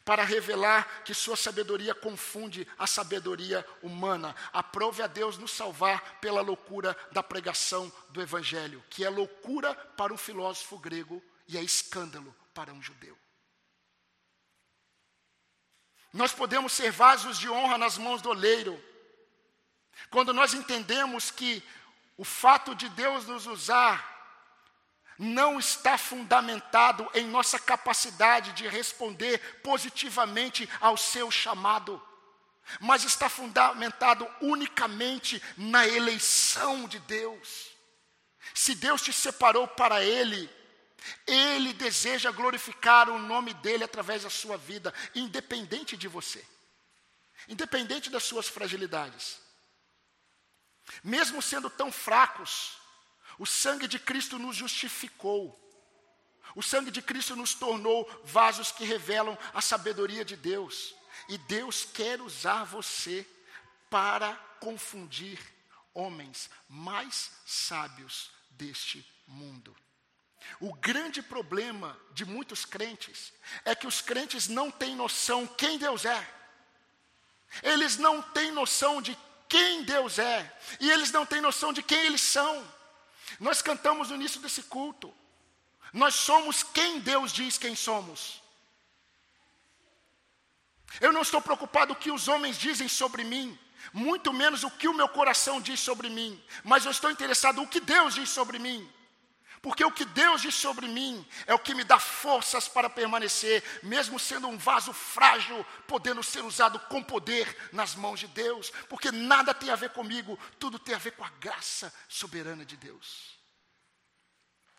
[0.03, 4.35] para revelar que sua sabedoria confunde a sabedoria humana.
[4.51, 10.13] Aprove a Deus nos salvar pela loucura da pregação do Evangelho, que é loucura para
[10.13, 13.17] um filósofo grego e é escândalo para um judeu.
[16.13, 18.81] Nós podemos ser vasos de honra nas mãos do oleiro,
[20.09, 21.63] quando nós entendemos que
[22.17, 24.10] o fato de Deus nos usar
[25.17, 32.01] não está fundamentado em nossa capacidade de responder positivamente ao seu chamado,
[32.79, 37.69] mas está fundamentado unicamente na eleição de Deus.
[38.53, 40.49] Se Deus te separou para Ele,
[41.27, 46.43] Ele deseja glorificar o nome dEle através da sua vida, independente de você,
[47.47, 49.39] independente das suas fragilidades.
[51.03, 52.80] Mesmo sendo tão fracos,
[53.37, 55.57] o sangue de Cristo nos justificou.
[56.55, 60.93] O sangue de Cristo nos tornou vasos que revelam a sabedoria de Deus.
[61.29, 63.27] E Deus quer usar você
[63.89, 65.39] para confundir
[65.93, 69.75] homens mais sábios deste mundo.
[70.59, 73.31] O grande problema de muitos crentes
[73.63, 76.27] é que os crentes não têm noção quem Deus é.
[77.61, 79.17] Eles não têm noção de
[79.47, 80.59] quem Deus é.
[80.79, 82.80] E eles não têm noção de quem eles são.
[83.41, 85.11] Nós cantamos no início desse culto.
[85.91, 88.39] Nós somos quem Deus diz quem somos.
[90.99, 93.57] Eu não estou preocupado o que os homens dizem sobre mim,
[93.91, 97.67] muito menos o que o meu coração diz sobre mim, mas eu estou interessado no
[97.67, 98.87] que Deus diz sobre mim.
[99.61, 103.63] Porque o que Deus diz sobre mim é o que me dá forças para permanecer,
[103.83, 109.11] mesmo sendo um vaso frágil, podendo ser usado com poder nas mãos de Deus, porque
[109.11, 113.39] nada tem a ver comigo, tudo tem a ver com a graça soberana de Deus.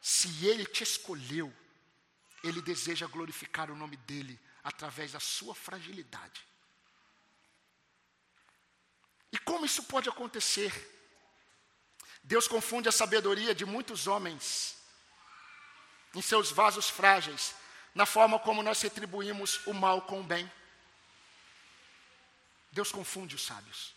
[0.00, 1.54] Se Ele te escolheu,
[2.42, 6.44] Ele deseja glorificar o nome dEle através da sua fragilidade.
[9.30, 11.01] E como isso pode acontecer?
[12.22, 14.76] Deus confunde a sabedoria de muitos homens
[16.14, 17.54] em seus vasos frágeis,
[17.94, 20.50] na forma como nós retribuímos o mal com o bem.
[22.70, 23.94] Deus confunde os sábios.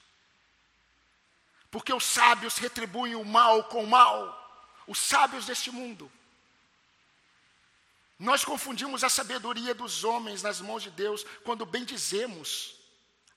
[1.69, 6.11] Porque os sábios retribuem o mal com o mal, os sábios deste mundo.
[8.17, 12.75] Nós confundimos a sabedoria dos homens nas mãos de Deus quando bendizemos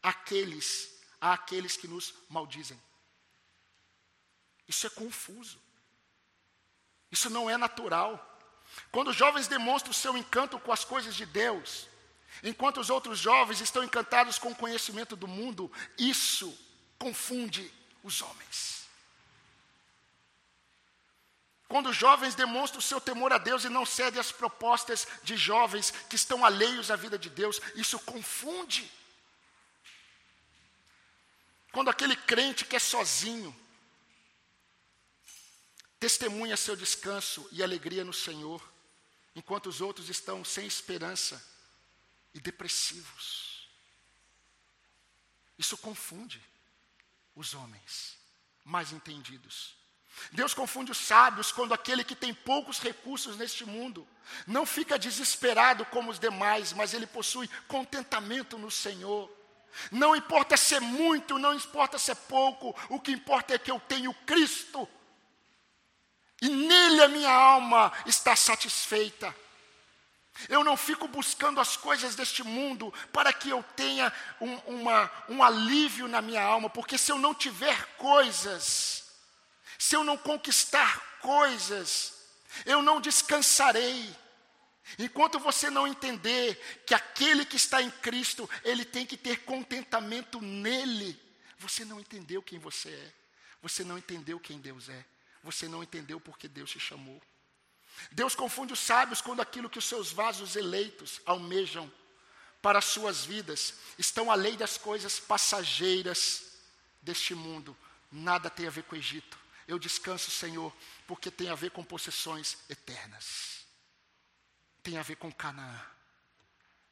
[0.02, 2.80] aqueles, aqueles que nos maldizem.
[4.68, 5.58] Isso é confuso.
[7.10, 8.24] Isso não é natural.
[8.92, 11.88] Quando os jovens demonstram o seu encanto com as coisas de Deus,
[12.42, 16.56] enquanto os outros jovens estão encantados com o conhecimento do mundo, isso
[16.98, 18.86] confunde os homens.
[21.66, 25.36] Quando os jovens demonstram o seu temor a Deus e não cedem às propostas de
[25.36, 28.90] jovens que estão alheios à vida de Deus, isso confunde.
[31.70, 33.54] Quando aquele crente que é sozinho,
[35.98, 38.62] Testemunha seu descanso e alegria no Senhor,
[39.34, 41.44] enquanto os outros estão sem esperança
[42.32, 43.68] e depressivos.
[45.58, 46.40] Isso confunde
[47.34, 48.16] os homens
[48.64, 49.76] mais entendidos.
[50.32, 54.06] Deus confunde os sábios quando aquele que tem poucos recursos neste mundo
[54.46, 59.30] não fica desesperado como os demais, mas ele possui contentamento no Senhor.
[59.90, 63.70] Não importa se é muito, não importa se é pouco, o que importa é que
[63.70, 64.88] eu tenho Cristo.
[66.40, 69.34] E nele a minha alma está satisfeita.
[70.48, 75.42] Eu não fico buscando as coisas deste mundo para que eu tenha um, uma, um
[75.42, 79.04] alívio na minha alma, porque se eu não tiver coisas,
[79.76, 82.14] se eu não conquistar coisas,
[82.64, 84.14] eu não descansarei.
[84.96, 90.40] Enquanto você não entender que aquele que está em Cristo, ele tem que ter contentamento
[90.40, 91.20] nele,
[91.58, 93.12] você não entendeu quem você é,
[93.60, 95.04] você não entendeu quem Deus é,
[95.42, 97.20] você não entendeu porque Deus te chamou.
[98.12, 101.90] Deus confunde os sábios quando aquilo que os seus vasos eleitos almejam
[102.62, 106.52] para as suas vidas estão além das coisas passageiras
[107.00, 107.76] deste mundo.
[108.10, 109.38] Nada tem a ver com o Egito.
[109.66, 110.74] Eu descanso, Senhor,
[111.06, 113.66] porque tem a ver com possessões eternas.
[114.82, 115.80] Tem a ver com Canaã.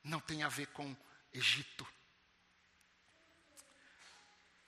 [0.05, 0.95] Não tem a ver com
[1.33, 1.87] Egito.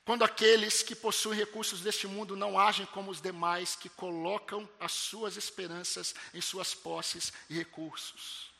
[0.09, 4.91] Quando aqueles que possuem recursos deste mundo não agem como os demais, que colocam as
[4.93, 8.51] suas esperanças em suas posses e recursos.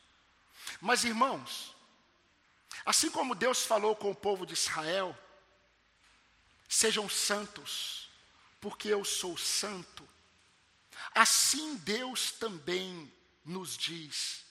[0.79, 1.75] Mas, irmãos,
[2.85, 5.17] assim como Deus falou com o povo de Israel,
[6.67, 8.11] sejam santos,
[8.61, 10.07] porque eu sou santo,
[11.15, 13.11] assim Deus também
[13.43, 14.45] nos diz,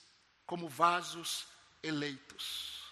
[0.45, 1.47] como vasos
[1.81, 2.83] eleitos.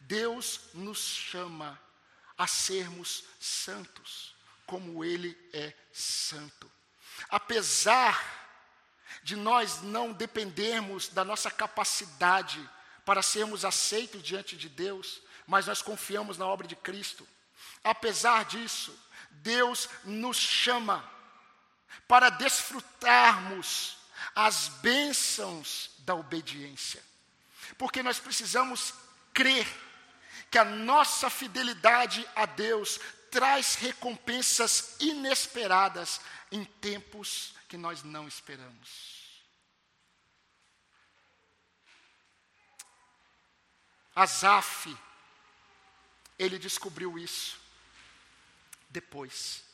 [0.00, 1.80] Deus nos chama
[2.36, 4.34] a sermos santos,
[4.66, 6.70] como Ele é santo.
[7.28, 8.40] Apesar
[9.22, 12.68] de nós não dependermos da nossa capacidade
[13.04, 17.26] para sermos aceitos diante de Deus, mas nós confiamos na obra de Cristo.
[17.84, 18.96] Apesar disso,
[19.30, 21.08] Deus nos chama
[22.06, 23.98] para desfrutarmos
[24.34, 27.02] as bênçãos da obediência.
[27.76, 28.94] Porque nós precisamos
[29.32, 29.66] crer
[30.52, 33.00] que a nossa fidelidade a Deus
[33.30, 39.22] traz recompensas inesperadas em tempos que nós não esperamos.
[44.14, 44.94] Asaf,
[46.38, 47.58] ele descobriu isso
[48.90, 49.64] depois.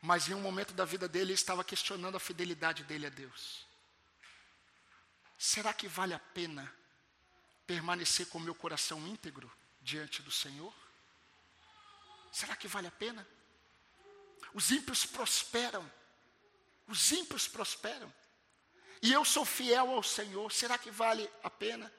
[0.00, 3.66] Mas em um momento da vida dele, ele estava questionando a fidelidade dele a Deus.
[5.36, 6.72] Será que vale a pena
[7.66, 9.50] permanecer com meu coração íntegro
[9.84, 10.74] diante do Senhor?
[12.32, 13.24] Será que vale a pena?
[14.52, 15.88] Os ímpios prosperam.
[16.88, 18.12] Os ímpios prosperam.
[19.00, 20.50] E eu sou fiel ao Senhor.
[20.50, 21.92] Será que vale a pena?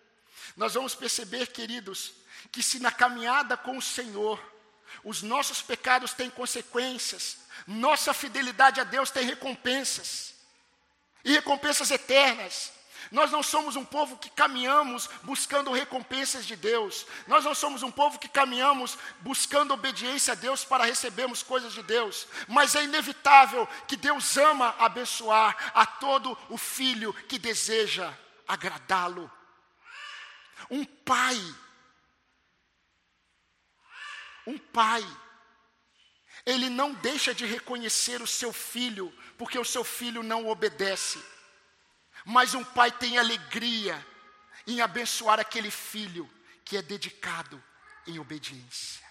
[0.58, 2.14] Nós vamos perceber, queridos,
[2.52, 4.54] que se na caminhada com o Senhor
[5.04, 10.36] os nossos pecados têm consequências, nossa fidelidade a Deus tem recompensas,
[11.24, 12.72] e recompensas eternas.
[13.12, 17.06] Nós não somos um povo que caminhamos buscando recompensas de Deus.
[17.28, 21.84] Nós não somos um povo que caminhamos buscando obediência a Deus para recebermos coisas de
[21.84, 22.28] Deus.
[22.48, 28.14] Mas é inevitável que Deus ama abençoar a todo o filho que deseja
[28.48, 29.32] agradá-lo.
[30.70, 31.38] Um pai
[34.46, 35.04] um pai,
[36.46, 41.20] ele não deixa de reconhecer o seu filho, porque o seu filho não obedece.
[42.26, 44.06] Mas um pai tem alegria
[44.66, 46.30] em abençoar aquele filho
[46.66, 47.64] que é dedicado
[48.08, 49.06] em obediência.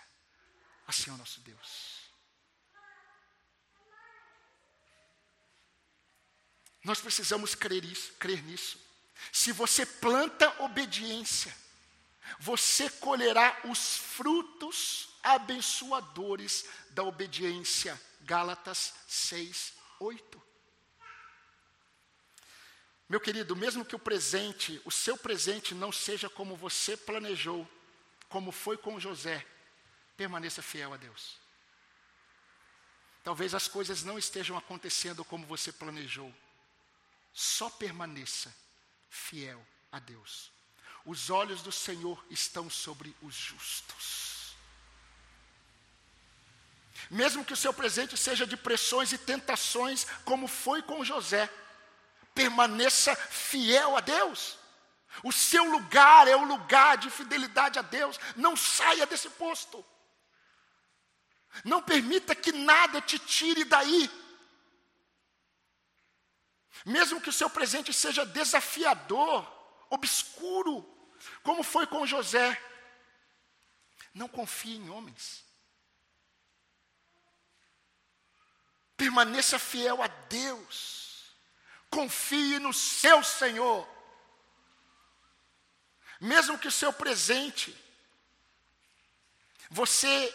[0.86, 1.94] Assim é o nosso Deus.
[6.82, 8.78] Nós precisamos crer, isso, crer nisso.
[9.32, 11.56] Se você planta obediência,
[12.38, 17.98] você colherá os frutos abençoadores da obediência.
[18.20, 20.43] Gálatas 6, 8.
[23.08, 27.68] Meu querido, mesmo que o presente, o seu presente não seja como você planejou,
[28.28, 29.44] como foi com José,
[30.16, 31.38] permaneça fiel a Deus.
[33.22, 36.32] Talvez as coisas não estejam acontecendo como você planejou.
[37.32, 38.54] Só permaneça
[39.08, 40.50] fiel a Deus.
[41.04, 44.54] Os olhos do Senhor estão sobre os justos.
[47.10, 51.50] Mesmo que o seu presente seja de pressões e tentações, como foi com José,
[52.34, 54.58] permaneça fiel a Deus.
[55.22, 58.18] O seu lugar é o lugar de fidelidade a Deus.
[58.34, 59.84] Não saia desse posto.
[61.64, 64.10] Não permita que nada te tire daí.
[66.84, 69.46] Mesmo que o seu presente seja desafiador,
[69.88, 70.84] obscuro,
[71.42, 72.60] como foi com José.
[74.12, 75.44] Não confie em homens.
[78.96, 81.03] Permaneça fiel a Deus.
[81.94, 83.88] Confie no seu Senhor.
[86.20, 87.76] Mesmo que o seu presente,
[89.70, 90.34] você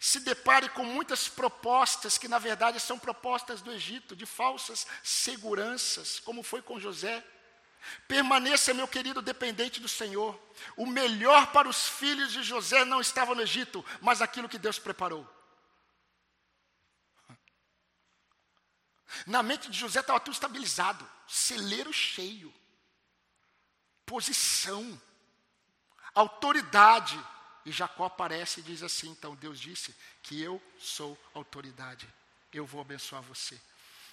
[0.00, 6.20] se depare com muitas propostas que, na verdade, são propostas do Egito, de falsas seguranças,
[6.20, 7.24] como foi com José.
[8.06, 10.38] Permaneça, meu querido, dependente do Senhor.
[10.76, 14.78] O melhor para os filhos de José não estava no Egito, mas aquilo que Deus
[14.78, 15.37] preparou.
[19.26, 22.52] Na mente de José estava tudo estabilizado, celeiro cheio,
[24.04, 25.00] posição,
[26.14, 27.18] autoridade.
[27.64, 32.08] E Jacó aparece e diz assim: então Deus disse que eu sou autoridade,
[32.52, 33.60] eu vou abençoar você.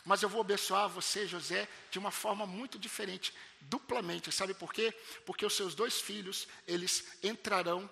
[0.03, 4.31] Mas eu vou abençoar você, José, de uma forma muito diferente, duplamente.
[4.31, 4.91] Sabe por quê?
[5.25, 7.89] Porque os seus dois filhos, eles entrarão,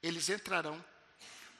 [0.00, 0.82] eles entrarão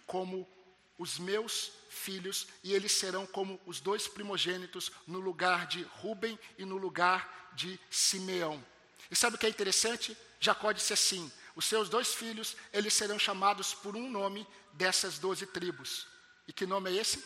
[0.06, 0.48] como
[0.96, 6.64] os meus filhos, e eles serão como os dois primogênitos no lugar de Ruben e
[6.64, 8.64] no lugar de Simeão.
[9.10, 10.16] E sabe o que é interessante?
[10.40, 15.46] Jacó disse assim: os seus dois filhos, eles serão chamados por um nome dessas doze
[15.46, 16.06] tribos.
[16.48, 17.24] E que nome é esse?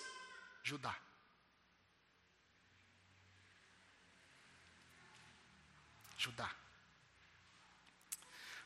[0.62, 0.94] Judá.
[6.18, 6.50] Judá.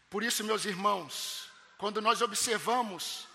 [0.09, 1.49] Por isso, meus irmãos,
[1.79, 3.29] quando nós observamos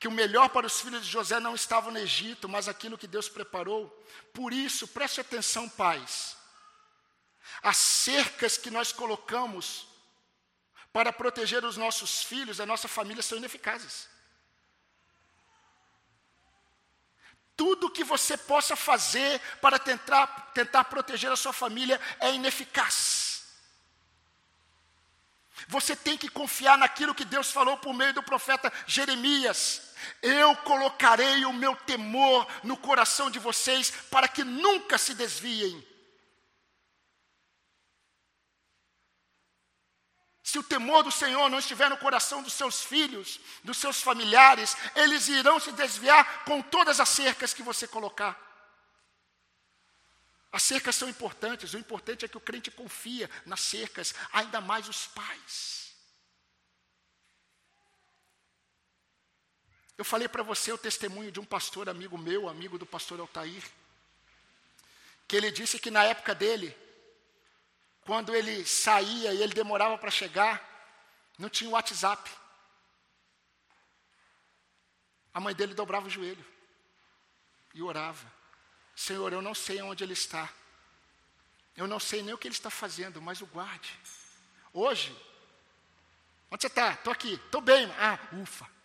[0.00, 3.06] que o melhor para os filhos de José não estava no Egito, mas aquilo que
[3.06, 3.86] Deus preparou,
[4.32, 6.38] por isso, preste atenção, pais.
[7.62, 9.86] As cercas que nós colocamos
[10.90, 14.08] para proteger os nossos filhos, a nossa família, são ineficazes.
[17.54, 23.44] Tudo que você possa fazer para tentar, tentar proteger a sua família é ineficaz.
[25.68, 29.89] Você tem que confiar naquilo que Deus falou por meio do profeta Jeremias.
[30.22, 35.86] Eu colocarei o meu temor no coração de vocês para que nunca se desviem.
[40.42, 44.76] Se o temor do Senhor não estiver no coração dos seus filhos, dos seus familiares,
[44.96, 48.36] eles irão se desviar com todas as cercas que você colocar.
[50.50, 54.88] As cercas são importantes, o importante é que o crente confia nas cercas, ainda mais
[54.88, 55.79] os pais.
[60.00, 63.62] Eu falei para você o testemunho de um pastor amigo meu, amigo do pastor Altair,
[65.28, 66.74] que ele disse que na época dele,
[68.06, 70.58] quando ele saía e ele demorava para chegar,
[71.38, 72.30] não tinha WhatsApp.
[75.34, 76.46] A mãe dele dobrava o joelho
[77.74, 78.26] e orava:
[78.96, 80.48] Senhor, eu não sei onde ele está.
[81.76, 84.00] Eu não sei nem o que ele está fazendo, mas o guarde.
[84.72, 85.14] Hoje,
[86.50, 86.94] onde você está?
[86.94, 87.84] Estou aqui, estou bem.
[87.98, 88.79] Ah, ufa.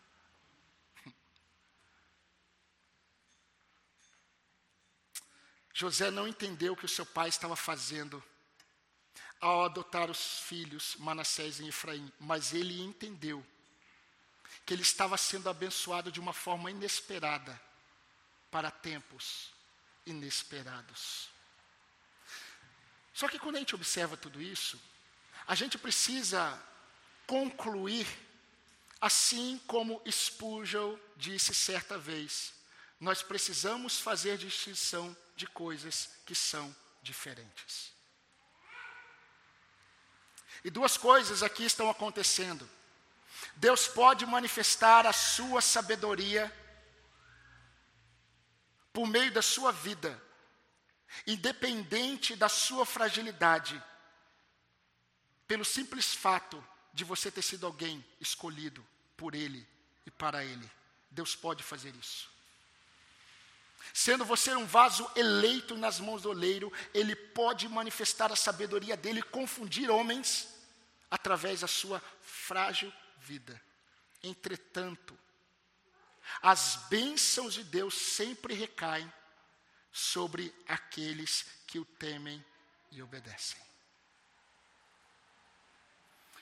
[5.77, 8.23] José não entendeu o que o seu pai estava fazendo
[9.41, 13.45] ao adotar os filhos Manassés e Efraim, mas ele entendeu
[14.65, 17.61] que ele estava sendo abençoado de uma forma inesperada
[18.49, 19.51] para tempos
[20.05, 21.27] inesperados.
[23.13, 24.81] Só que quando a gente observa tudo isso,
[25.45, 26.57] a gente precisa
[27.27, 28.07] concluir,
[29.01, 32.53] assim como Spurgeon disse certa vez,
[32.97, 37.93] nós precisamos fazer distinção de coisas que são diferentes.
[40.63, 42.67] E duas coisas aqui estão acontecendo.
[43.55, 46.51] Deus pode manifestar a sua sabedoria
[48.91, 50.21] por meio da sua vida,
[51.27, 53.81] independente da sua fragilidade,
[55.47, 58.85] pelo simples fato de você ter sido alguém escolhido
[59.17, 59.67] por Ele
[60.05, 60.69] e para Ele.
[61.11, 62.34] Deus pode fazer isso.
[63.93, 69.21] Sendo você um vaso eleito nas mãos do oleiro, Ele pode manifestar a sabedoria dele,
[69.21, 70.47] confundir homens
[71.09, 73.61] através da sua frágil vida.
[74.23, 75.17] Entretanto,
[76.41, 79.11] as bênçãos de Deus sempre recaem
[79.91, 82.43] sobre aqueles que o temem
[82.91, 83.59] e obedecem.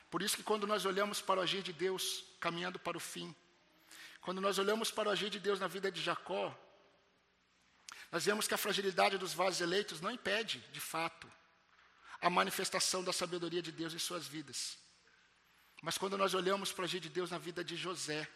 [0.10, 3.36] Por isso que quando nós olhamos para o agir de Deus caminhando para o fim,
[4.22, 6.56] quando nós olhamos para o agir de Deus na vida de Jacó,
[8.14, 11.28] nós vemos que a fragilidade dos vasos eleitos não impede, de fato,
[12.22, 14.78] a manifestação da sabedoria de Deus em suas vidas.
[15.82, 18.28] Mas quando nós olhamos para o agir de Deus na vida de José,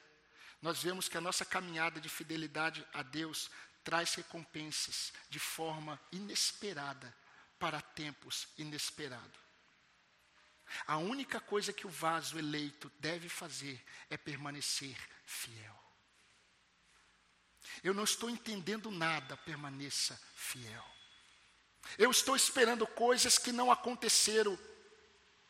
[0.63, 3.51] nós vemos que a nossa caminhada de fidelidade a Deus
[3.83, 7.15] traz recompensas de forma inesperada
[7.59, 9.39] para tempos inesperados.
[10.87, 15.76] A única coisa que o vaso eleito deve fazer é permanecer fiel.
[17.83, 20.85] Eu não estou entendendo nada, permaneça fiel.
[21.97, 24.57] Eu estou esperando coisas que não aconteceram.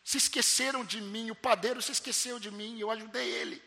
[0.04, 3.64] Se esqueceram de mim, o padeiro se esqueceu de mim, eu ajudei ele.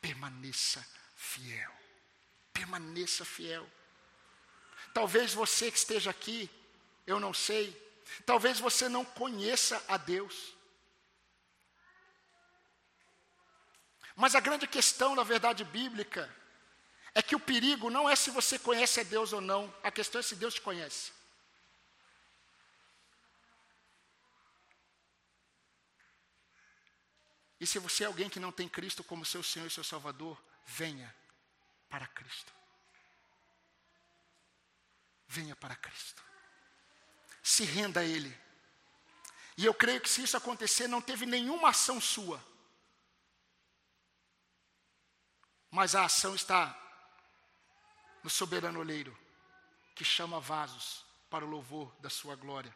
[0.00, 1.72] Permaneça fiel.
[2.52, 3.68] Permaneça fiel.
[4.92, 6.50] Talvez você que esteja aqui,
[7.06, 7.74] eu não sei,
[8.26, 10.54] talvez você não conheça a Deus.
[14.14, 16.30] Mas a grande questão, na verdade bíblica,
[17.14, 20.18] é que o perigo não é se você conhece a Deus ou não, a questão
[20.18, 21.12] é se Deus te conhece.
[27.60, 30.42] E se você é alguém que não tem Cristo como seu Senhor e seu Salvador,
[30.66, 31.14] venha
[31.88, 32.52] para Cristo.
[35.28, 36.22] Venha para Cristo.
[37.42, 38.36] Se renda a Ele.
[39.56, 42.44] E eu creio que se isso acontecer, não teve nenhuma ação sua.
[45.70, 46.81] Mas a ação está
[48.22, 49.16] no soberano oleiro,
[49.94, 52.74] que chama vasos para o louvor da sua glória.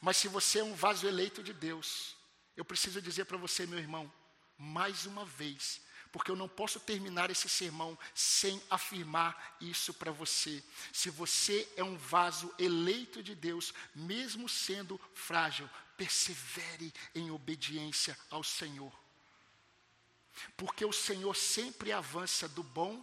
[0.00, 2.16] Mas se você é um vaso eleito de Deus,
[2.56, 4.12] eu preciso dizer para você, meu irmão,
[4.58, 5.80] mais uma vez,
[6.10, 10.64] porque eu não posso terminar esse sermão sem afirmar isso para você.
[10.92, 18.42] Se você é um vaso eleito de Deus, mesmo sendo frágil, persevere em obediência ao
[18.42, 18.92] Senhor.
[20.56, 23.02] Porque o Senhor sempre avança do bom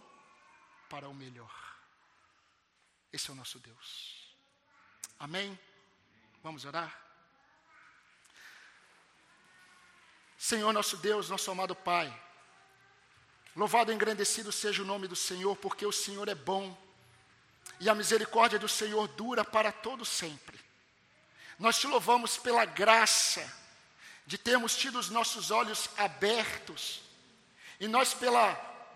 [0.88, 1.63] para o melhor.
[3.14, 4.26] Esse é o nosso Deus.
[5.20, 5.56] Amém?
[6.42, 7.00] Vamos orar?
[10.36, 12.12] Senhor nosso Deus, nosso amado Pai,
[13.54, 16.76] louvado e engrandecido seja o nome do Senhor, porque o Senhor é bom
[17.78, 20.58] e a misericórdia do Senhor dura para todo sempre.
[21.56, 23.48] Nós te louvamos pela graça
[24.26, 27.00] de termos tido os nossos olhos abertos
[27.78, 28.54] e nós pela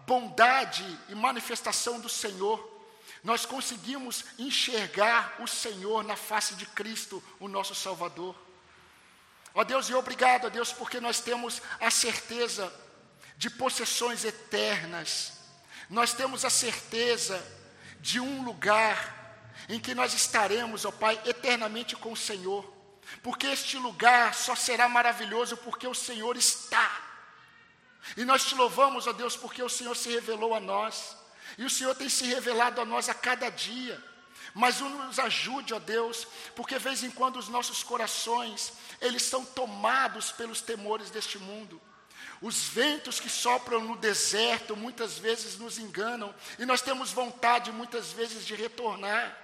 [0.08, 2.77] bondade e manifestação do Senhor
[3.22, 8.34] nós conseguimos enxergar o Senhor na face de Cristo, o nosso Salvador.
[9.54, 12.72] Ó Deus, e obrigado a Deus, porque nós temos a certeza
[13.36, 15.32] de possessões eternas,
[15.90, 17.44] nós temos a certeza
[18.00, 19.18] de um lugar
[19.68, 22.72] em que nós estaremos, ó Pai, eternamente com o Senhor,
[23.22, 27.08] porque este lugar só será maravilhoso porque o Senhor está.
[28.16, 31.16] E nós te louvamos, ó Deus, porque o Senhor se revelou a nós.
[31.58, 34.02] E o Senhor tem se revelado a nós a cada dia.
[34.54, 39.44] Mas nos ajude, ó Deus, porque de vez em quando os nossos corações, eles são
[39.44, 41.80] tomados pelos temores deste mundo.
[42.40, 48.12] Os ventos que sopram no deserto muitas vezes nos enganam e nós temos vontade muitas
[48.12, 49.36] vezes de retornar.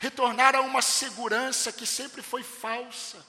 [0.00, 3.24] Retornar a uma segurança que sempre foi falsa.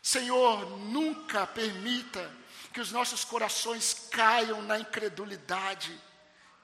[0.00, 2.30] Senhor, nunca permita
[2.72, 6.00] que os nossos corações caiam na incredulidade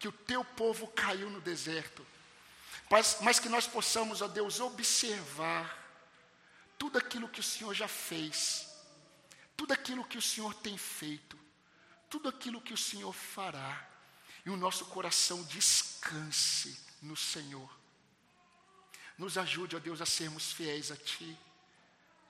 [0.00, 2.04] que o teu povo caiu no deserto,
[2.90, 5.78] mas, mas que nós possamos, ó Deus, observar
[6.78, 8.66] tudo aquilo que o Senhor já fez,
[9.54, 11.38] tudo aquilo que o Senhor tem feito,
[12.08, 13.86] tudo aquilo que o Senhor fará,
[14.44, 17.70] e o nosso coração descanse no Senhor.
[19.18, 21.38] Nos ajude, ó Deus, a sermos fiéis a Ti,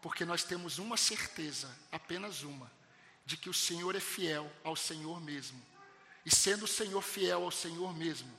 [0.02, 2.70] porque nós temos uma certeza, apenas uma,
[3.24, 5.69] de que o Senhor é fiel ao Senhor mesmo
[6.24, 8.30] e sendo o Senhor fiel ao Senhor mesmo,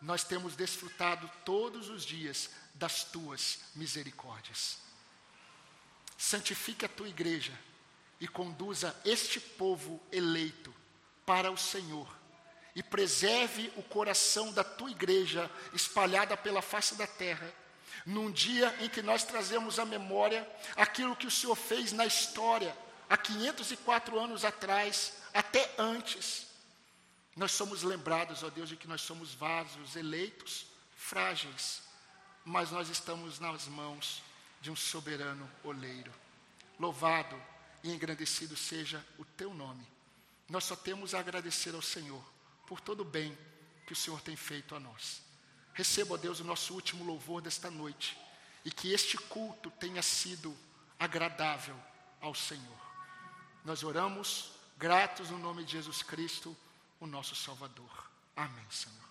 [0.00, 4.78] nós temos desfrutado todos os dias das tuas misericórdias.
[6.16, 7.52] Santifique a tua igreja
[8.20, 10.74] e conduza este povo eleito
[11.24, 12.08] para o Senhor.
[12.74, 17.52] E preserve o coração da tua igreja espalhada pela face da terra,
[18.06, 22.76] num dia em que nós trazemos à memória aquilo que o Senhor fez na história,
[23.08, 26.47] há 504 anos atrás, até antes
[27.38, 30.66] nós somos lembrados, ó Deus, de que nós somos vasos eleitos,
[30.96, 31.82] frágeis,
[32.44, 34.24] mas nós estamos nas mãos
[34.60, 36.12] de um soberano oleiro.
[36.80, 37.40] Louvado
[37.84, 39.86] e engrandecido seja o teu nome.
[40.48, 42.24] Nós só temos a agradecer ao Senhor
[42.66, 43.38] por todo o bem
[43.86, 45.22] que o Senhor tem feito a nós.
[45.74, 48.18] Receba, ó Deus, o nosso último louvor desta noite
[48.64, 50.58] e que este culto tenha sido
[50.98, 51.76] agradável
[52.20, 52.80] ao Senhor.
[53.64, 56.56] Nós oramos gratos no nome de Jesus Cristo
[57.00, 58.10] o nosso Salvador.
[58.36, 59.07] Amém, Senhor.